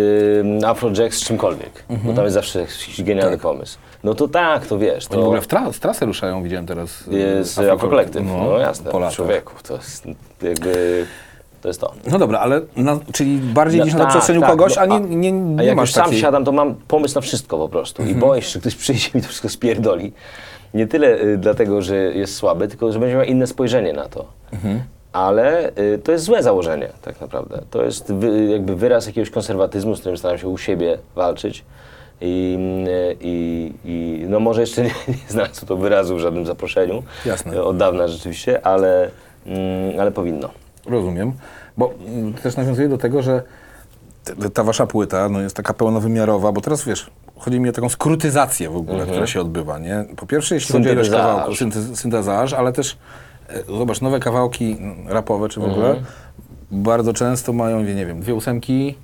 [0.66, 2.08] Afrojack z czymkolwiek, Mhm.
[2.10, 3.78] bo tam jest zawsze jakiś genialny pomysł.
[4.04, 5.08] No to tak, to wiesz.
[5.08, 7.04] To Oni w ogóle w, tra- w trasę ruszają, widziałem teraz.
[7.08, 8.24] jest Afro Afrokolektyw.
[8.26, 9.54] No, no, jasne, po człowieku.
[9.68, 10.06] To jest
[10.42, 11.06] jakby,
[11.62, 11.94] to jest to.
[12.12, 14.86] No dobra, ale na, czyli bardziej No, niż na tak, przestrzeniu tak, kogoś, no, a
[14.86, 16.20] nie, nie, nie A jak masz już sam takiej...
[16.20, 19.18] siadam, to mam pomysł na wszystko po prostu i boję się, że ktoś przyjdzie i
[19.18, 20.14] mi to wszystko spierdoli.
[20.74, 24.26] Nie tyle y, dlatego, że jest słaby, tylko że będzie miał inne spojrzenie na to.
[25.14, 27.62] Ale y, to jest złe założenie tak naprawdę.
[27.72, 28.14] To jest
[28.50, 31.66] jakby wyraz jakiegoś konserwatyzmu, z którym staram się u siebie walczyć.
[32.22, 32.58] I,
[32.88, 37.04] y, i, i no może jeszcze nie, nie znalazł to wyrazu w żadnym zaproszeniu.
[37.26, 37.54] Jasne.
[37.54, 39.10] y, Od dawna rzeczywiście, ale,
[39.46, 40.50] mm, ale powinno.
[40.86, 41.34] Rozumiem,
[41.78, 43.44] bo mm, też nawiązuję do tego, że
[44.54, 48.70] ta wasza płyta no, jest taka pełnowymiarowa, bo teraz wiesz, chodzi mi o taką skrutyzację
[48.70, 50.06] w ogóle, która się odbywa, nie?
[50.18, 51.32] Po pierwsze, jeśli chodzi o ilość Syntezaż.
[51.36, 52.98] kawałków, synte- syntezaż, ale też
[53.68, 54.78] zobacz, nowe kawałki
[55.08, 55.96] rapowe czy w ogóle
[56.72, 58.96] bardzo często mają, nie wiem, dwie ósemki,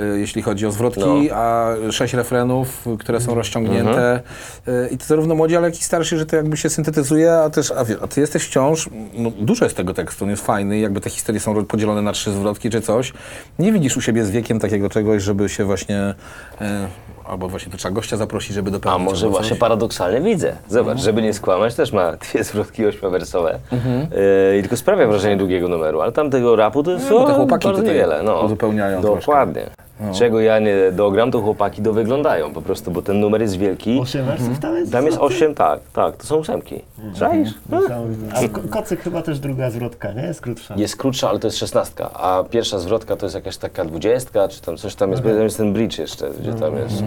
[0.00, 1.34] e, jeśli chodzi o zwrotki, No.
[1.36, 4.20] a sześć refrenów, które są rozciągnięte.
[4.68, 7.50] Y, I to zarówno młodzi, ale jak i starsi, że to jakby się syntetyzuje, a
[7.50, 11.00] też, a, a ty jesteś wciąż, no, dużo jest tego tekstu, on jest fajny, jakby
[11.00, 13.12] te historie są podzielone na trzy zwrotki czy coś.
[13.58, 16.14] Nie widzisz u siebie z wiekiem takiego czegoś, żeby się właśnie,
[16.60, 16.88] e,
[17.24, 19.04] albo właśnie to trzeba gościa zaprosić, żeby A dopełnić.
[19.10, 19.58] może albo właśnie coś.
[19.58, 20.52] paradoksalnie widzę.
[20.68, 23.58] Zobacz, żeby nie skłamać, też ma dwie zwrotki ośmiowersowe.
[23.72, 27.26] Yy, I tylko sprawia wrażenie długiego numeru, ale tam tego rapu to jest No, bo
[27.26, 28.22] te o, chłopaki bardzo niewiele.
[28.22, 28.40] No.
[28.40, 29.32] uzupełniają troszkę.
[29.98, 30.18] Dokładnie.
[30.18, 33.98] Czego ja nie dogram, to chłopaki dowyglądają po prostu, bo ten numer jest wielki.
[34.00, 34.92] Osiem wersów tam jest?
[34.92, 36.82] Tam jest osiem, tak, tak, to są ósemki.
[37.18, 37.50] Czaisz?
[37.72, 38.36] Niesamowite.
[38.36, 40.22] A ko- kocyk chyba też druga zwrotka, nie?
[40.22, 40.74] Jest krótsza.
[40.76, 44.60] Jest krótsza, ale to jest szesnastka, a pierwsza zwrotka to jest jakaś taka dwudziestka, czy
[44.62, 47.02] tam coś tam jest, tam jest ten bridge jeszcze, gdzie tam jest...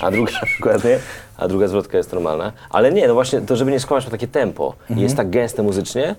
[0.00, 0.98] A druga, dokładnie,
[1.36, 2.52] a druga zwrotka jest normalna.
[2.70, 5.62] Ale nie, no właśnie to, żeby nie skłamać, ma takie tempo i jest tak gęste
[5.62, 6.14] muzycznie,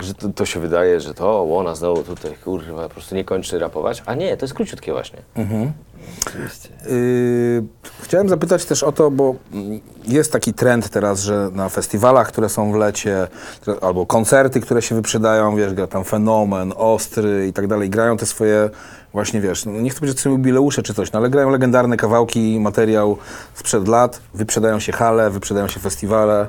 [0.00, 3.58] że to, to się wydaje, że to Łona znowu tutaj, kurwa, po prostu nie kończy
[3.58, 4.02] rapować.
[4.06, 5.18] A nie, to jest króciutkie właśnie.
[6.86, 7.64] Yy,
[8.02, 9.34] chciałem zapytać też o to, bo
[10.04, 13.28] jest taki trend teraz, że na festiwalach, które są w lecie,
[13.80, 18.26] albo koncerty, które się wyprzedają, wiesz, gra tam Fenomen, Ostry i tak dalej, grają te
[18.26, 18.70] swoje
[19.12, 21.96] właśnie, wiesz, no nie chcę powiedzieć, że są jubileusze czy coś, no ale grają legendarne
[21.96, 23.16] kawałki, materiał
[23.54, 26.46] sprzed lat, wyprzedają się hale, wyprzedają się festiwale.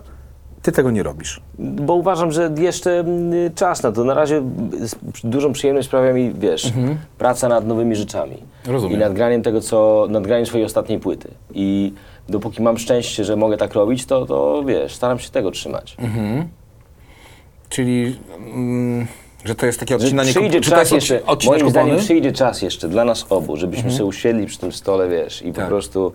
[0.61, 1.41] Ty tego nie robisz.
[1.59, 4.03] Bo uważam, że jeszcze mm, czas na to.
[4.03, 4.41] Na razie
[4.81, 6.73] z- dużą przyjemność sprawia mi, wiesz,
[7.17, 8.37] praca nad nowymi rzeczami.
[8.67, 8.97] Rozumiem.
[8.97, 11.31] I nad graniem tego, co, nad graniem swojej ostatniej płyty.
[11.53, 11.93] I
[12.29, 15.97] dopóki mam szczęście, że mogę tak robić, to, to wiesz, staram się tego trzymać.
[17.69, 18.19] Czyli,
[18.53, 19.07] mm,
[19.45, 21.97] że to jest takie odcinanie przyjdzie czy czas jeszcze, moim zdaniem kupony?
[21.97, 25.55] przyjdzie czas jeszcze dla nas obu, żebyśmy sobie usiedli przy tym stole, wiesz, i po
[25.59, 25.67] Tak.
[25.67, 26.13] prostu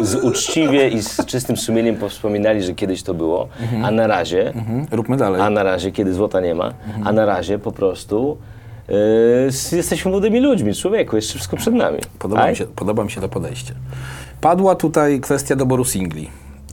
[0.00, 3.48] z uczciwie i z czystym sumieniem powspominali, że kiedyś to było,
[3.84, 5.40] a na razie, Mhm, Róbmy dalej.
[5.42, 8.36] a na razie, kiedy złota nie ma, a na razie po prostu
[8.88, 8.96] yy,
[9.76, 11.98] jesteśmy młodymi ludźmi, człowieku, jeszcze wszystko przed nami.
[12.18, 12.50] Podoba Aj?
[12.50, 13.74] mi, się, podoba mi się to podejście.
[14.40, 16.28] Padła tutaj kwestia doboru singli.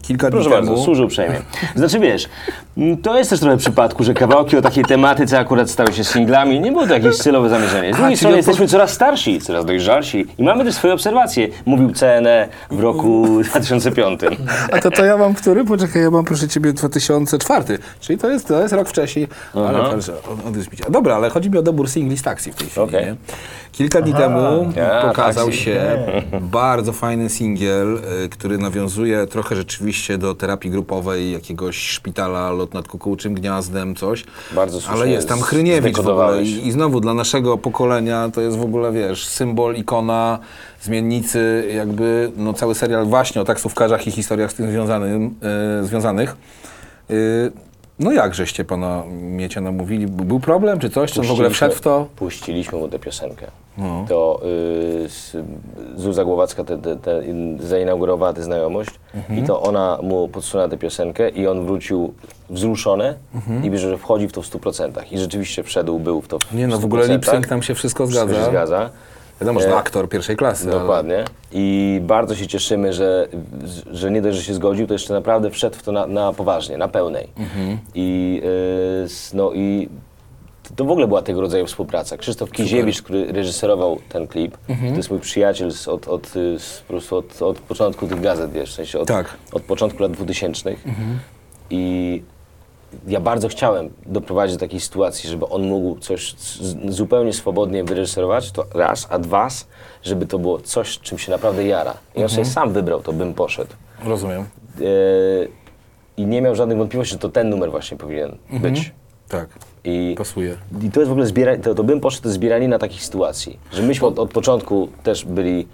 [0.07, 0.83] Kilka Proszę dni bardzo, temu.
[0.85, 1.35] służę uprzejmie.
[1.75, 2.29] Znaczy wiesz,
[3.03, 6.59] to jest też trochę przypadku, że kawałki o takiej tematyce akurat stały się singlami.
[6.59, 7.93] Nie było to jakieś celowe zamierzenie.
[7.93, 11.47] Z drugiej strony jesteśmy coraz starsi, coraz dojrzalsi i mamy też swoje obserwacje.
[11.65, 14.19] Mówił CNE w roku 2005.
[14.71, 15.65] A to, to ja mam który?
[15.65, 17.79] Poczekaj, ja mam proszę ciebie 2004.
[17.99, 19.27] Czyli to jest, to jest rok wcześniej.
[19.55, 20.85] Ale proszę, od, od zbicia.
[20.89, 22.87] Dobra, ale chodzi mi o dobór singli z taksji w tej chwili.
[22.91, 23.15] Nie?
[23.71, 25.59] Kilka dni temu Ja, pokazał taksi.
[25.63, 25.97] się
[26.41, 32.87] bardzo fajny singiel, y, który nawiązuje trochę rzeczywiście do terapii grupowej, jakiegoś szpitala, lot nad
[32.87, 34.23] kukułczym gniazdem, coś.
[34.51, 36.43] Bardzo słusznie Ale jest tam Hryniewicz w ogóle.
[36.43, 40.39] I, I znowu dla naszego pokolenia to jest w ogóle, wiesz, symbol, ikona,
[40.81, 45.35] zmiennicy, jakby no, cały serial właśnie o taksówkarzach i historiach z tym związanym,
[45.81, 46.37] e, związanych.
[47.09, 47.13] E,
[47.99, 50.07] no jak żeście pana Miecia namówili?
[50.07, 51.11] Był problem czy coś?
[51.11, 52.07] Czy on w ogóle wszedł w to?
[52.15, 53.47] Puściliśmy mu tę piosenkę.
[53.78, 54.05] No.
[54.09, 54.41] To
[55.05, 55.09] y,
[55.95, 59.39] Zuza Głowacka te, te, te, in- zainaugurowała tę znajomość Mhm.
[59.39, 62.13] i to ona mu podsunęła tę piosenkę i on wrócił
[62.49, 63.63] wzruszony Mhm.
[63.65, 64.91] i bierze, że wchodzi w to w 100%.
[65.11, 66.86] I rzeczywiście wszedł, był w to w Nie no, w 100%.
[66.86, 68.45] ogóle lip sync tam się wszystko Wszystko zgadza.
[68.45, 68.89] się zgadza.
[69.41, 70.69] Wiadomo, że E, aktor pierwszej klasy.
[70.71, 71.23] ale- Dokładnie.
[71.51, 73.28] I bardzo się cieszymy, że,
[73.91, 76.78] że nie dość, że się zgodził, to jeszcze naprawdę wszedł w to na, na poważnie,
[76.78, 77.28] na pełnej.
[77.38, 77.78] Mhm.
[77.95, 78.41] I,
[79.05, 79.89] y, no, i
[80.76, 82.18] to w ogóle była tego rodzaju współpraca.
[82.18, 84.91] Krzysztof Kiziewicz, który reżyserował ten klip, Mhm.
[84.91, 88.22] to jest mój przyjaciel z, od, od, y, z, po prostu od, od początku tych
[88.22, 89.26] gazet, wiesz, w sensie od, Tak.
[89.26, 89.39] Mhm.
[89.51, 90.76] od początku lat 2000.
[91.70, 92.24] I
[93.07, 96.36] ja bardzo chciałem doprowadzić do takiej sytuacji, żeby on mógł coś
[96.89, 99.47] zupełnie swobodnie wyreżyserować, to raz, a dwa,
[100.03, 101.91] żeby to było coś, czym się naprawdę jara.
[101.91, 102.30] I on Mhm.
[102.30, 103.74] sobie sam wybrał, to bym poszedł.
[104.05, 104.41] Rozumiem.
[104.41, 104.84] E,
[106.18, 108.74] I nie miał żadnych wątpliwości, że to ten numer właśnie powinien Mhm.
[108.74, 108.91] być.
[109.30, 109.49] Tak,
[109.84, 110.55] I, pasuje.
[110.84, 113.59] I to jest w ogóle zbieranie, to, to bym poszedł, to zbieranina takich sytuacji.
[113.73, 115.67] Że myśmy od, od początku też byli,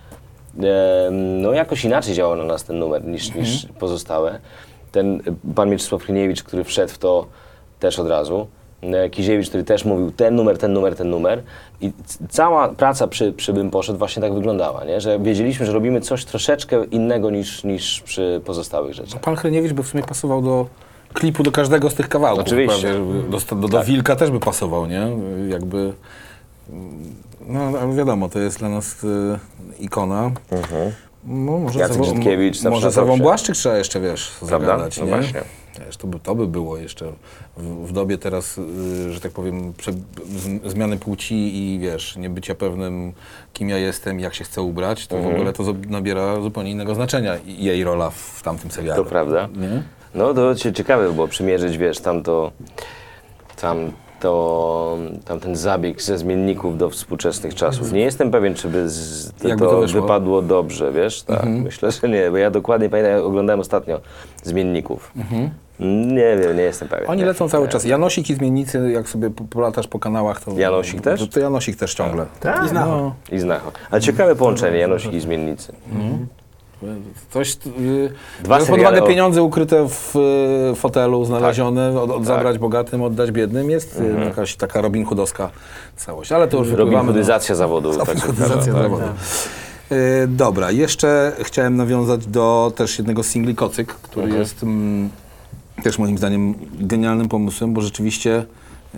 [0.64, 4.40] e, no jakoś inaczej działał na nas ten numer niż, niż pozostałe.
[4.92, 5.22] Ten
[5.56, 7.28] pan Mieczysław Chryniewicz, który wszedł w to
[7.80, 8.48] też od razu.
[8.82, 11.44] e, Kiziewicz, który też mówił ten numer, ten numer, ten numer.
[11.82, 11.92] I
[12.30, 15.02] cała praca przy, przy Bym Poszedł właśnie tak wyglądała, nie?
[15.02, 19.22] że wiedzieliśmy, że robimy coś troszeczkę innego niż, niż przy pozostałych rzeczach.
[19.22, 20.68] Pan Hryniewicz by w sumie pasował do
[21.14, 22.46] klipu do każdego z tych kawałków.
[22.46, 22.82] Oczywiście.
[22.94, 25.08] Prawie, do, do, do Wilka też by pasował, nie?
[25.50, 25.94] Jakby...
[27.48, 29.40] No, ale wiadomo, to jest dla nas y,
[29.80, 30.32] ikona.
[31.26, 33.22] No, może Jacek Żydkiewicz zawsze Może na za topsie.
[33.22, 34.58] Błaszczyk trzeba jeszcze, wiesz, Prawda?
[34.68, 35.12] zagadać, No nie?
[35.12, 35.42] właśnie.
[35.86, 37.06] Wiesz, to, by, to by było jeszcze
[37.58, 42.30] w, w dobie teraz, y, że tak powiem, prze, z, zmiany płci i wiesz, nie
[42.30, 43.14] bycia pewnym,
[43.54, 45.34] kim ja jestem, jak się chcę ubrać, to Mhm.
[45.34, 49.04] w ogóle to nabiera zupełnie innego znaczenia jej rola w tamtym serialu.
[49.04, 49.50] To prawda.
[49.56, 49.84] Nie?
[50.16, 52.52] No to cie- ciekawe by było przymierzyć, wiesz, tam to,
[53.62, 57.92] tam to, tam ten zabieg ze zmienników do współczesnych czasów.
[57.92, 61.24] Nie jestem pewien, czy by z, to, to, wypadło dobrze, wiesz?
[61.24, 64.00] Tak, myślę, że nie, bo ja dokładnie pamiętam, jak oglądałem ostatnio
[64.44, 65.12] zmienników.
[65.80, 67.10] Nie wiem, nie jestem pewien.
[67.10, 67.26] Oni nie.
[67.26, 67.72] lecą cały Nie.
[67.72, 67.86] czas.
[67.86, 70.52] Janosik i zmiennicy, jak sobie po- polatasz po kanałach, to...
[70.52, 71.20] Janosik też?
[71.20, 72.26] To, to Janosik też ciągle.
[72.40, 72.74] Tak?
[72.74, 73.72] No, I znacho.
[73.92, 75.74] Ale ciekawe połączenie, Janosik i zmiennicy.
[77.32, 77.56] Coś...
[77.56, 80.16] Dwa biorąc pod uwagę pieniądze ukryte w
[80.72, 85.50] y, fotelu, znalezione, od, od zabrać bogatym, oddać biednym, jest y, jakaś taka Robin Hoodowska
[85.98, 86.32] całość.
[86.32, 87.92] Ale to już Robin Hoodyzacja zawodu.
[87.92, 88.84] Robin taksówkarza, Hoodyzacja tak.
[88.84, 89.04] zawodu.
[89.92, 94.42] Y, dobra, jeszcze chciałem nawiązać do też jednego singli Kocyk, który Mhm.
[94.42, 95.10] jest mm,
[95.84, 98.46] też moim zdaniem genialnym pomysłem, bo rzeczywiście
[98.96, 98.98] y,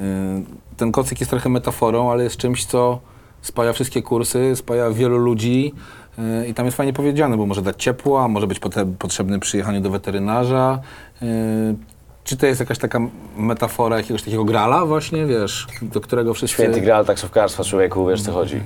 [0.78, 3.00] ten Kocyk jest trochę metaforą, ale jest czymś, co
[3.42, 6.05] spaja wszystkie kursy, spaja wielu ludzi y,
[6.50, 8.60] i tam jest fajnie powiedziane, bo może dać ciepło, a może być
[9.00, 10.80] potrzebny przy jechaniu do weterynarza.
[11.22, 11.26] y,
[12.24, 13.00] Czy to jest jakaś taka
[13.38, 16.54] metafora jakiegoś takiego grala właśnie, wiesz, do którego wszyscy...
[16.54, 18.62] Święty graal taksówkarstwa, człowieku, wiesz co chodzi.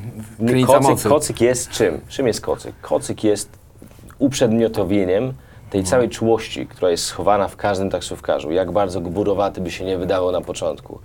[0.65, 1.09] Kocyk, mocy.
[1.09, 1.99] kocyk jest czym?
[2.07, 2.73] Czym jest kocyk?
[2.81, 3.49] Kocyk jest
[4.19, 5.33] uprzedmiotowieniem
[5.69, 8.51] tej całej czułości, która jest schowana w każdym taksówkarzu.
[8.51, 10.99] Jak bardzo gburowaty by się nie wydawał na początku.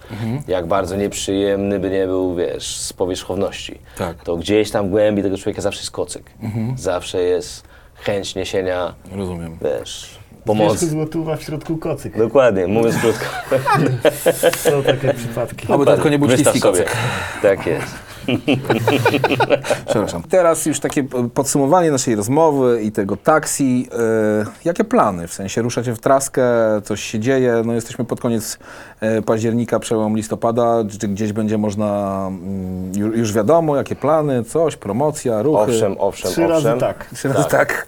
[0.49, 3.79] Jak bardzo nieprzyjemny by nie był, wiesz, z powierzchowności.
[3.99, 4.25] Tak.
[4.25, 6.31] To gdzieś tam w głębi tego człowieka zawsze jest kocyk.
[6.77, 9.59] Zawsze jest chęć niesienia, Rozumiem.
[9.63, 10.87] wiesz, pomocy.
[10.87, 12.19] złotówa w środku kocyk.
[12.19, 13.25] Dokładnie, mówiąc krótko.
[14.71, 15.73] Są takie przypadki.
[15.73, 16.29] Oby to tylko nie był
[16.63, 16.97] kocyk.
[17.43, 17.95] Tak jest.
[19.87, 20.23] Przepraszam.
[20.23, 21.05] Teraz już takie
[21.35, 23.89] podsumowanie naszej rozmowy i tego taksi.
[23.93, 25.29] E, jakie plany?
[25.29, 26.45] W sensie ruszacie w traskę,
[26.85, 28.59] coś się dzieje, no jesteśmy pod koniec
[29.01, 34.77] e, października, przełom listopada, czy gdzieś będzie można, mm, ju- już wiadomo, jakie plany, coś,
[34.77, 35.73] promocja, ruchy.
[35.73, 36.79] Owszem, owszem, Trzy razy owszem.
[36.81, 37.07] tak.
[37.15, 37.87] Trzy razy tak.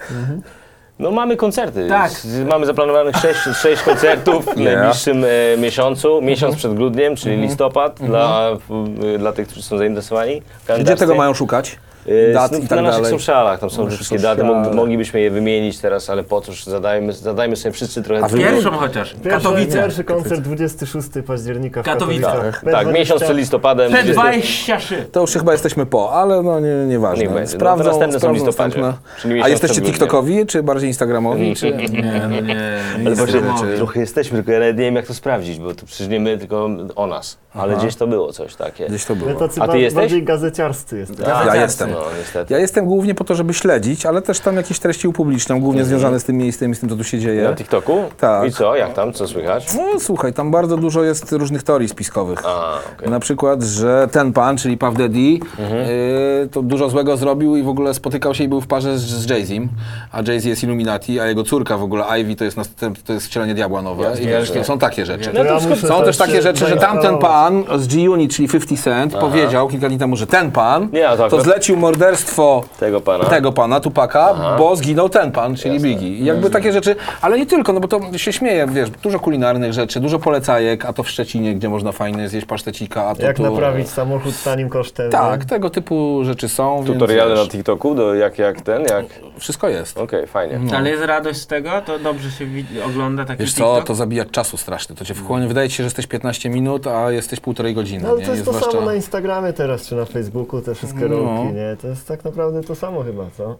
[0.98, 1.88] No mamy koncerty.
[1.88, 2.10] Tak.
[2.10, 4.74] Z- Mamy zaplanowanych sześć, sześć koncertów w Yeah.
[4.78, 5.28] najbliższym e,
[5.58, 6.22] miesiącu.
[6.22, 8.88] Miesiąc przed grudniem, czyli listopad dla, w,
[9.18, 10.42] dla tych, którzy są zainteresowani.
[10.80, 11.76] Gdzie tego mają szukać?
[12.08, 13.18] E, Dat no, i na tak naszych dalej.
[13.18, 17.12] socialach, tam są Nasze wszystkie daty, Mog, moglibyśmy je wymienić teraz, ale po cóż, zadajmy,
[17.12, 18.28] zadajmy sobie wszyscy trochę A.
[18.28, 19.12] Pierwszą chociaż.
[19.14, 19.78] Pierwszy, Katowice.
[19.78, 22.22] pierwszy koncert 26 października w Katowice.
[22.22, 22.62] Katowicach.
[22.72, 23.92] Tak, miesiąc przed listopadem.
[23.92, 25.06] Te 20 23.
[25.12, 27.24] To już chyba jesteśmy po, ale no nie, nieważne.
[27.24, 27.52] Niech będzie.
[27.52, 28.80] No, Sprawdzą, to następne są sprawdzą listopadzie.
[28.80, 29.20] następne.
[29.22, 29.86] Czyli A jesteście przed.
[29.94, 31.54] TikTokowi, czy bardziej Instagramowi?
[31.56, 31.72] Czy...
[31.72, 32.56] Nie, no nie.
[33.06, 33.40] Ale właśnie
[33.76, 36.38] trochę jesteśmy, tylko ja nawet nie wiem jak to sprawdzić, bo to przecież nie my,
[36.38, 37.38] tylko o nas.
[37.54, 37.82] Ale Aha.
[37.82, 38.86] gdzieś to było coś takie.
[38.86, 39.38] Gdzieś to My było.
[39.40, 40.02] tacy A ty jesteś?
[40.02, 41.34] bardziej gazeciarscy jesteśmy.
[41.34, 41.90] A, Ja jestem.
[41.96, 42.54] No niestety.
[42.54, 46.20] Ja jestem głównie po to, żeby śledzić, ale też tam jakieś treści upubliczniam, głównie związane
[46.20, 47.42] z tym miejscem i z tym, co tu się dzieje.
[47.44, 48.02] Na TikToku?
[48.20, 48.48] Tak.
[48.48, 48.76] I co?
[48.76, 49.12] Jak tam?
[49.12, 49.74] Co słychać?
[49.74, 52.42] No słuchaj, tam bardzo dużo jest różnych teorii spiskowych.
[52.46, 53.10] A, okej.
[53.10, 55.88] Na przykład, że ten pan, czyli Puff Daddy, Mhm.
[55.88, 59.02] y, to dużo złego zrobił i w ogóle spotykał się i był w parze z,
[59.02, 59.68] z Jay-Zim,
[60.12, 63.26] a Jay-Z jest Illuminati, a jego córka w ogóle, Ivy, to jest, następ, to jest
[63.26, 64.12] wcielenie diabła nowe.
[64.22, 65.30] I wiesz, są takie rzeczy.
[65.30, 69.14] To ja Są też się takie rzeczy, że tamten pan z G-Unit, czyli 50 Cent,
[69.14, 73.24] powiedział kilka dni temu, że ten pan Nie, a to zlecił morderstwo Tego pana.
[73.24, 75.88] tego pana, Tupaka, bo zginął ten pan, czyli Jasne.
[75.88, 76.08] Biggie.
[76.08, 79.72] I jakby takie rzeczy, ale nie tylko, no bo to się śmieje, wiesz, dużo kulinarnych
[79.72, 83.36] rzeczy, dużo polecajek, a to w Szczecinie, gdzie można fajnie zjeść pasztecika, a to Jak
[83.36, 83.42] tu...
[83.42, 85.10] naprawić samochód tanim kosztem.
[85.10, 85.46] Tak, nie?
[85.46, 89.04] tego typu rzeczy są, Tutoriale więc na TikToku, do jak, jak ten, jak...
[89.04, 89.98] Okej, wszystko jest.
[90.26, 90.60] fajnie.
[90.76, 91.70] Ale jest radość z tego?
[91.86, 92.46] To dobrze się
[92.86, 93.86] ogląda taki Wiesz co, TikTok?
[93.86, 97.10] to zabija czasu strasznie, to cię wchłonie, wydaje ci się, że jesteś 15 minut, a
[97.10, 98.26] jesteś półtorej godziny, No ale nie?
[98.26, 101.08] to jest to zwłaszcza- samo na Instagramie teraz, czy na Facebooku, te wszystkie No.
[101.08, 101.65] rolki, nie?
[101.80, 103.56] To jest tak naprawdę to samo chyba, co?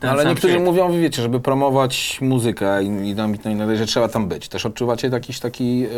[0.00, 0.64] Ten ale niektórzy świat.
[0.64, 4.48] mówią, wiecie, żeby promować muzykę i, i tam, no, i że trzeba tam być.
[4.48, 5.80] Też odczuwacie jakiś taki...
[5.80, 5.88] Yy...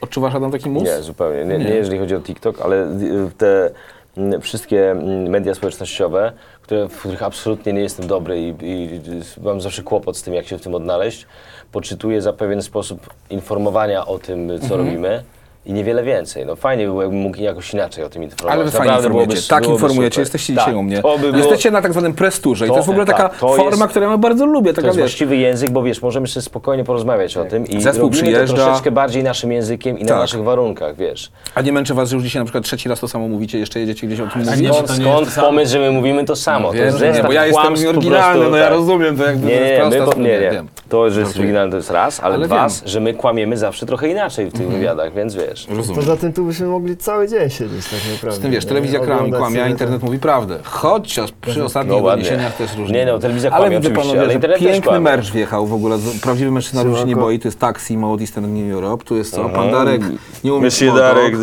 [0.00, 0.84] Odczuwasz Adam taki mus?
[0.84, 1.44] Nie, zupełnie.
[1.44, 1.70] Nie, nie Nie.
[1.74, 3.70] jeżeli chodzi o TikTok, ale y, te
[4.16, 9.00] mm, wszystkie mm, media społecznościowe, które, w których absolutnie nie jestem dobry i, i
[9.42, 11.26] mam zawsze kłopot z tym, jak się w tym odnaleźć,
[11.72, 14.80] poczytuję za pewien sposób informowania o tym, co Mhm.
[14.80, 15.22] robimy.
[15.66, 16.46] I niewiele więcej.
[16.46, 18.54] No fajnie by było, jakbym mógł jakoś inaczej o tym informować.
[18.54, 19.32] Ale wy fajnie Naprawdę informujecie.
[19.34, 20.22] byłoby- tak byłoby informujecie, super.
[20.22, 21.02] jesteście tak, dzisiaj u mnie.
[21.02, 23.28] To by było, Jesteście na tak zwanym presturze i to To- jest w ogóle taka
[23.28, 25.04] tak, to forma, jest- którą ja bardzo lubię, to taka jest wiesz.
[25.04, 28.56] właściwy język, bo wiesz, możemy sobie spokojnie porozmawiać o tym i Zespół robimy przyjeżdża.
[28.56, 30.18] to troszeczkę bardziej naszym językiem i na Tak.
[30.18, 31.30] naszych warunkach, wiesz.
[31.54, 33.80] A nie męczy was, że już dzisiaj na przykład trzeci raz to samo mówicie, jeszcze
[33.80, 34.68] jedziecie gdzieś o tym nie, mówić?
[34.68, 35.46] Skąd, to skąd jest to samo.
[35.46, 36.68] pomysł, że my mówimy to samo?
[36.68, 38.72] to Wiem, jest zestaw bo ja jestem kłamstw po oryginalny, prostu, no ja tak.
[38.72, 40.50] rozumiem to jakby Nie, to jest nie, proste, my, po, nie, nie.
[40.50, 40.68] wiem.
[40.88, 41.42] To, że jest Żartuję.
[41.44, 42.76] oryginalny to jest raz, ale, Ale dwa, wiem.
[42.84, 45.55] że my kłamiemy zawsze trochę inaczej w tych wywiadach, więc wiesz.
[45.68, 46.00] Rozumiem.
[46.00, 48.36] Poza tym tu byśmy mogli cały dzień siedzieć tak naprawdę.
[48.36, 48.68] Z tym wiesz, nie?
[48.68, 50.58] telewizja Oglądać kłamie, a internet mówi prawdę.
[50.64, 52.24] Chociaż przy ostatnich No ładnie.
[52.24, 52.94] doniesieniach też różnie.
[52.98, 55.74] Nie no, telewizja ale kłamie widzę oczywiście, panowie, ale internet też piękny merch wjechał w
[55.74, 55.98] ogóle.
[56.22, 59.04] Prawdziwy mężczyzna już się nie boi, to jest Taxi Mode Eastern New Europe.
[59.04, 59.48] Tu jest co?
[59.48, 60.02] Pan Darek
[60.44, 61.34] nie umie talk, Darek,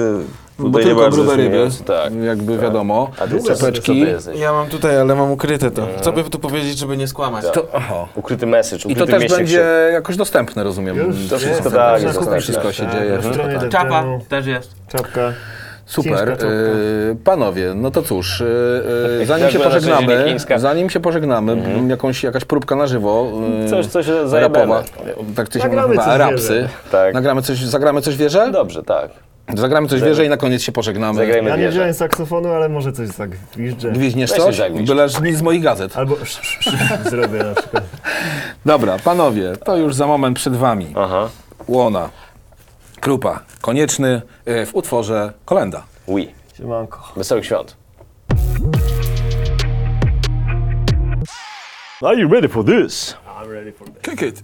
[0.57, 2.13] tutaj nie tylko grube ryby, tak.
[2.23, 3.11] jakby wiadomo.
[3.19, 4.39] A ty jesteś?
[4.39, 5.87] Ja mam tutaj, ale mam ukryte to.
[6.01, 7.45] Co by tu powiedzieć, żeby nie skłamać?
[7.53, 8.07] To, aha.
[8.15, 10.97] Ukryty message, I ukryty to też będzie jakoś dostępne, rozumiem.
[10.97, 12.43] Już To wszystko jest, tak, jest kupić.
[12.43, 13.19] Wszystko się Tak, dzieje.
[13.59, 13.69] Tak.
[13.69, 14.71] Czapa też jest.
[14.87, 15.33] Czapka.
[15.85, 16.29] Super.
[16.29, 16.35] E,
[17.23, 18.45] panowie, no to cóż, e,
[19.21, 23.31] e, zanim się pożegnamy, zanim się pożegnamy, jakąś, jakaś próbka na żywo.
[23.69, 24.83] Coś, coś rapowa.
[25.35, 26.69] Tak to się Nagramy nazywa, coś rapsy.
[26.91, 27.13] Tak.
[27.13, 28.51] Nagramy coś, zagramy coś wieże?
[28.51, 29.11] Dobrze, tak.
[29.49, 31.17] Zagramy coś wieże i na koniec się pożegnamy.
[31.19, 31.71] Zagrajmy Ja nie wieżę.
[31.71, 33.91] wziąłem saksofonu, ale może coś zagwiżdżę.
[33.91, 34.55] Gwiźniesz Weź coś?
[34.55, 34.87] się zagwiźdź.
[34.87, 35.97] Byle nic z moich gazet.
[35.97, 36.15] Albo
[37.09, 37.83] zrobię na przykład.
[38.65, 40.93] Dobra, panowie, to już za moment przed wami.
[40.97, 41.29] Aha.
[41.67, 42.09] Łona,
[43.01, 45.83] Krupa, konieczny e, w utworze Kolenda.
[46.07, 46.31] Oui.
[46.57, 47.13] Siemanko.
[47.15, 47.77] Wesołych świąt.
[52.01, 53.15] Are you ready for this?
[53.41, 54.01] I'm ready for that.
[54.01, 54.43] Kick it.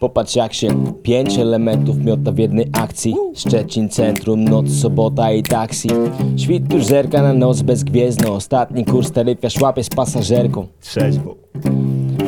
[0.00, 3.14] Popatrz jak się pięć elementów miota w jednej akcji.
[3.34, 5.88] Szczecin centrum, noc, sobota i taksi.
[6.36, 10.66] Świt już zerka na noc bezgwiezdno Ostatni kurs taryfiarz łapie z pasażerką.
[10.80, 11.34] Trzeźwo.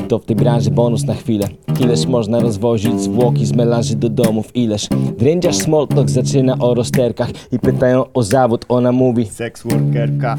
[0.08, 1.48] To w tej branży bonus na chwilę.
[1.80, 4.88] Ileż można rozwozić zwłoki z melanży do domów Ileż.
[5.18, 9.26] Drędziarz smoltok zaczyna o rozterkach I pytają o zawód, ona mówi.
[9.26, 10.36] Sex workerka.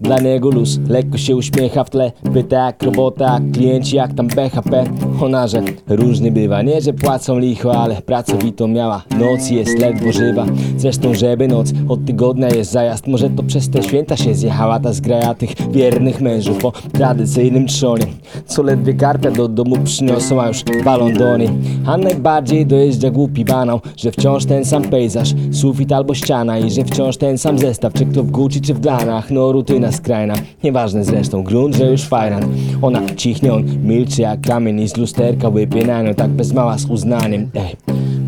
[0.00, 4.84] Dla niego luz, lekko się uśmiecha w tle Pyta jak robota, klienci jak tam BHP
[5.22, 10.46] Ona, że różnie bywa, nie że płacą licho Ale pracowitą miała, noc jest ledwo żywa.
[10.76, 14.92] Zresztą żeby noc, od tygodnia jest zajazd Może to przez te święta się zjechała ta
[14.92, 18.06] zgraja tych wiernych mężów Po tradycyjnym trzonie.
[18.46, 21.48] Co ledwie karpia do domu przyniosą, a już balon do niej.
[21.86, 26.84] A najbardziej dojeżdża głupi banał Że wciąż ten sam pejzaż, sufit albo ściana I że
[26.84, 29.30] wciąż ten sam zestaw, czy kto w Gucci czy w Glanach.
[29.30, 30.34] No rutyna skrajna,
[30.64, 32.44] nieważne zresztą Grunt, że już fajran
[32.82, 36.78] Ona cichnie, on milczy jak kamień I z lusterka łypie na nią tak bez mała
[36.78, 37.50] z uznaniem.
[37.54, 37.76] Ej,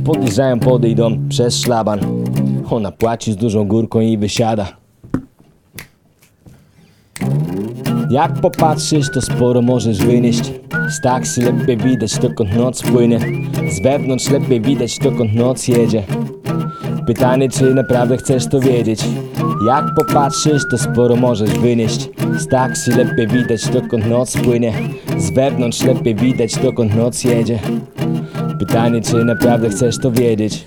[0.05, 2.01] podjeżdżają, podejdą przez szlaban.
[2.71, 4.88] Ona płaci z dużą górką i wysiada
[8.11, 10.53] Jak popatrzysz, to sporo możesz wynieść.
[10.89, 13.21] Z taksy lepiej widać, dokąd noc płynie.
[13.71, 16.03] Z wewnątrz lepiej widać, dokąd noc jedzie.
[17.07, 19.05] Pytanie, czy naprawdę chcesz to wiedzieć?
[19.67, 22.09] Jak popatrzysz, to sporo możesz wynieść.
[22.39, 24.73] Z taksy lepiej widać, dokąd noc płynie.
[25.19, 27.59] Z wewnątrz lepiej widać, dokąd noc jedzie.
[28.59, 30.67] Pytanie, czy naprawdę chcesz to wiedzieć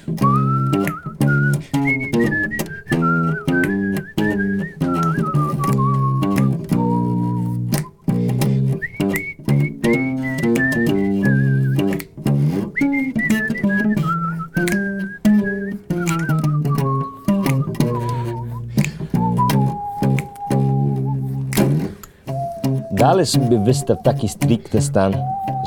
[23.21, 25.13] Dalej sobie wystaw taki stricte stan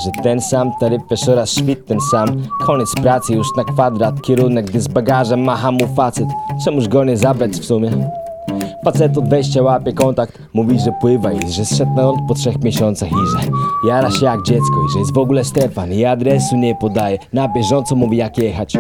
[0.05, 2.29] Że ten sam taryfiarz oraz świt ten sam.
[2.67, 6.27] Koniec pracy już na kwadrat Kierunek, gdy z bagażem macha mu facet.
[6.65, 7.91] Czemuż go nie zabrać w sumie?
[8.85, 12.65] Facet od wejścia łapie kontakt Mówi, że pływa i że zszedł na ląd po trzech
[12.65, 13.51] miesiącach I że
[13.89, 17.19] jara się jak dziecko I że jest w ogóle Stefan I adresu nie podaje.
[17.33, 18.77] Na bieżąco mówi jak jechać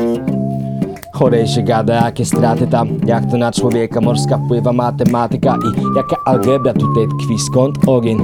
[1.14, 6.16] Chorej się gada, jakie straty tam Jak to na człowieka morska wpływa matematyka I jaka
[6.26, 8.18] algebra tutaj tkwi, skąd ogień?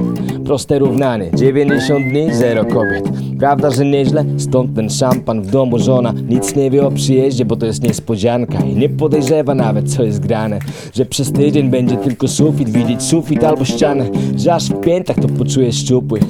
[0.45, 3.09] Proste równanie, 90 dni, zero kobiet.
[3.39, 4.25] Prawda, że nieźle?
[4.37, 8.59] Stąd ten szampan w domu żona Nic nie wie o przyjeździe, bo to jest niespodzianka
[8.59, 10.59] I nie podejrzewa nawet, co jest grane.
[10.93, 14.05] Że przez tydzień będzie tylko sufit Widzieć sufit albo ścianę
[14.37, 16.23] Że aż w piętach to poczujesz szczupłych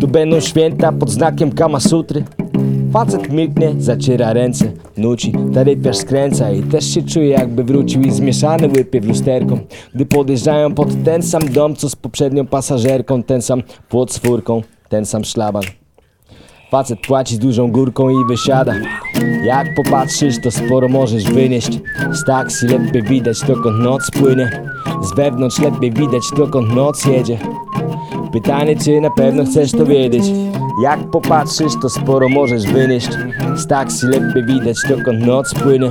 [0.00, 2.24] Tu będą święta pod znakiem Kama Sutry
[2.92, 8.68] Facet milknie, zaciera ręce, nuci, taryfiarz skręca i też się czuje jakby wrócił i zmieszany
[8.68, 9.58] łypie w lusterką
[9.94, 14.62] Gdy podjeżdżają pod ten sam dom, co z poprzednią pasażerką Ten sam płot z furką,
[14.88, 15.62] ten sam szlaban.
[16.70, 18.74] Facet płaci z dużą górką i wysiada.
[19.44, 21.80] Jak popatrzysz, to sporo możesz wynieść.
[22.12, 24.70] Z taksi lepiej widać, dokąd noc płynie.
[25.02, 27.38] Z wewnątrz lepiej widać, dokąd noc jedzie
[28.32, 30.24] Pytanie, czy na pewno chcesz to wiedzieć?
[30.82, 33.08] Jak popatrzysz, to sporo możesz wynieść.
[33.54, 35.90] Z taksi lepiej widać, dokąd noc płynie.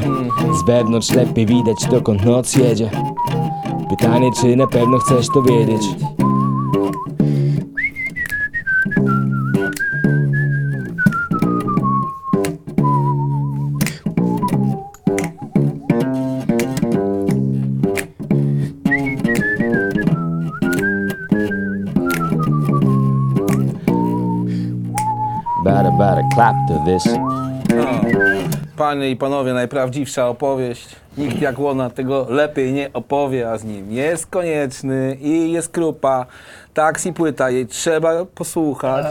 [0.59, 2.89] Z wewnątrz lepiej widać, dokąd noc jedzie.
[3.89, 5.81] Pytanie, czy na pewno chcesz to wiedzieć
[26.87, 27.03] this
[28.77, 30.95] Panie i panowie, najprawdziwsza opowieść.
[31.17, 36.25] Nikt jak Łona tego lepiej nie opowie, a z nim jest konieczny i jest krupa.
[36.77, 39.05] Taksi płyta, jej trzeba posłuchać.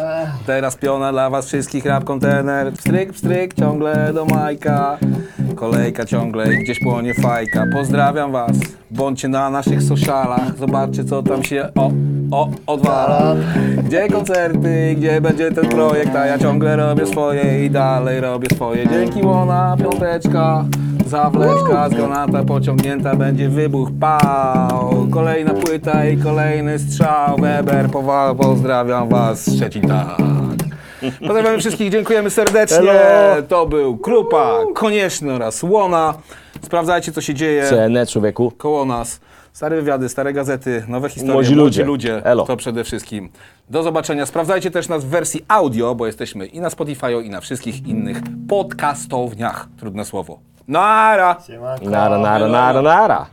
[0.46, 2.72] Teraz piona dla was wszystkich, rap kontener.
[2.72, 4.98] Pstryk, pstryk, ciągle do Majka.
[5.54, 7.64] Kolejka ciągle i gdzieś płonie fajka.
[7.72, 8.56] Pozdrawiam was,
[8.90, 10.58] bądźcie na naszych socialach.
[10.58, 11.90] Zobaczcie co tam się o,
[12.30, 13.34] o, odwala.
[13.84, 18.88] Gdzie koncerty, gdzie będzie ten projekt, a ja ciągle robię swoje i dalej robię swoje.
[18.88, 20.64] Dzięki Łona, piąteczka,
[21.06, 25.06] zawleczka, z granata pociągnięta będzie wybuch, pał.
[25.10, 30.16] Kolejna płyta i kolejny strzał, Weber, powa- pozdrawiam was, Szczecin, tak.
[31.20, 32.90] Pozdrawiamy wszystkich, dziękujemy serdecznie.
[32.92, 33.42] Elo.
[33.42, 36.14] To był Krupa, Konieczny oraz Łona.
[36.62, 39.20] Sprawdzajcie co się dzieje CN człowieku koło nas.
[39.52, 41.84] Stare wywiady, stare gazety, nowe historie, Młodzi ludzie.
[41.84, 42.24] ludzie.
[42.24, 42.44] Elo.
[42.46, 43.28] To przede wszystkim.
[43.70, 44.26] Do zobaczenia.
[44.26, 48.16] Sprawdzajcie też nas w wersji audio, bo jesteśmy i na Spotify, i na wszystkich innych
[48.48, 49.68] podcastowniach.
[49.78, 50.38] Trudne słowo.
[50.68, 51.38] Nara!
[51.82, 53.26] Nara, nara, nara, nara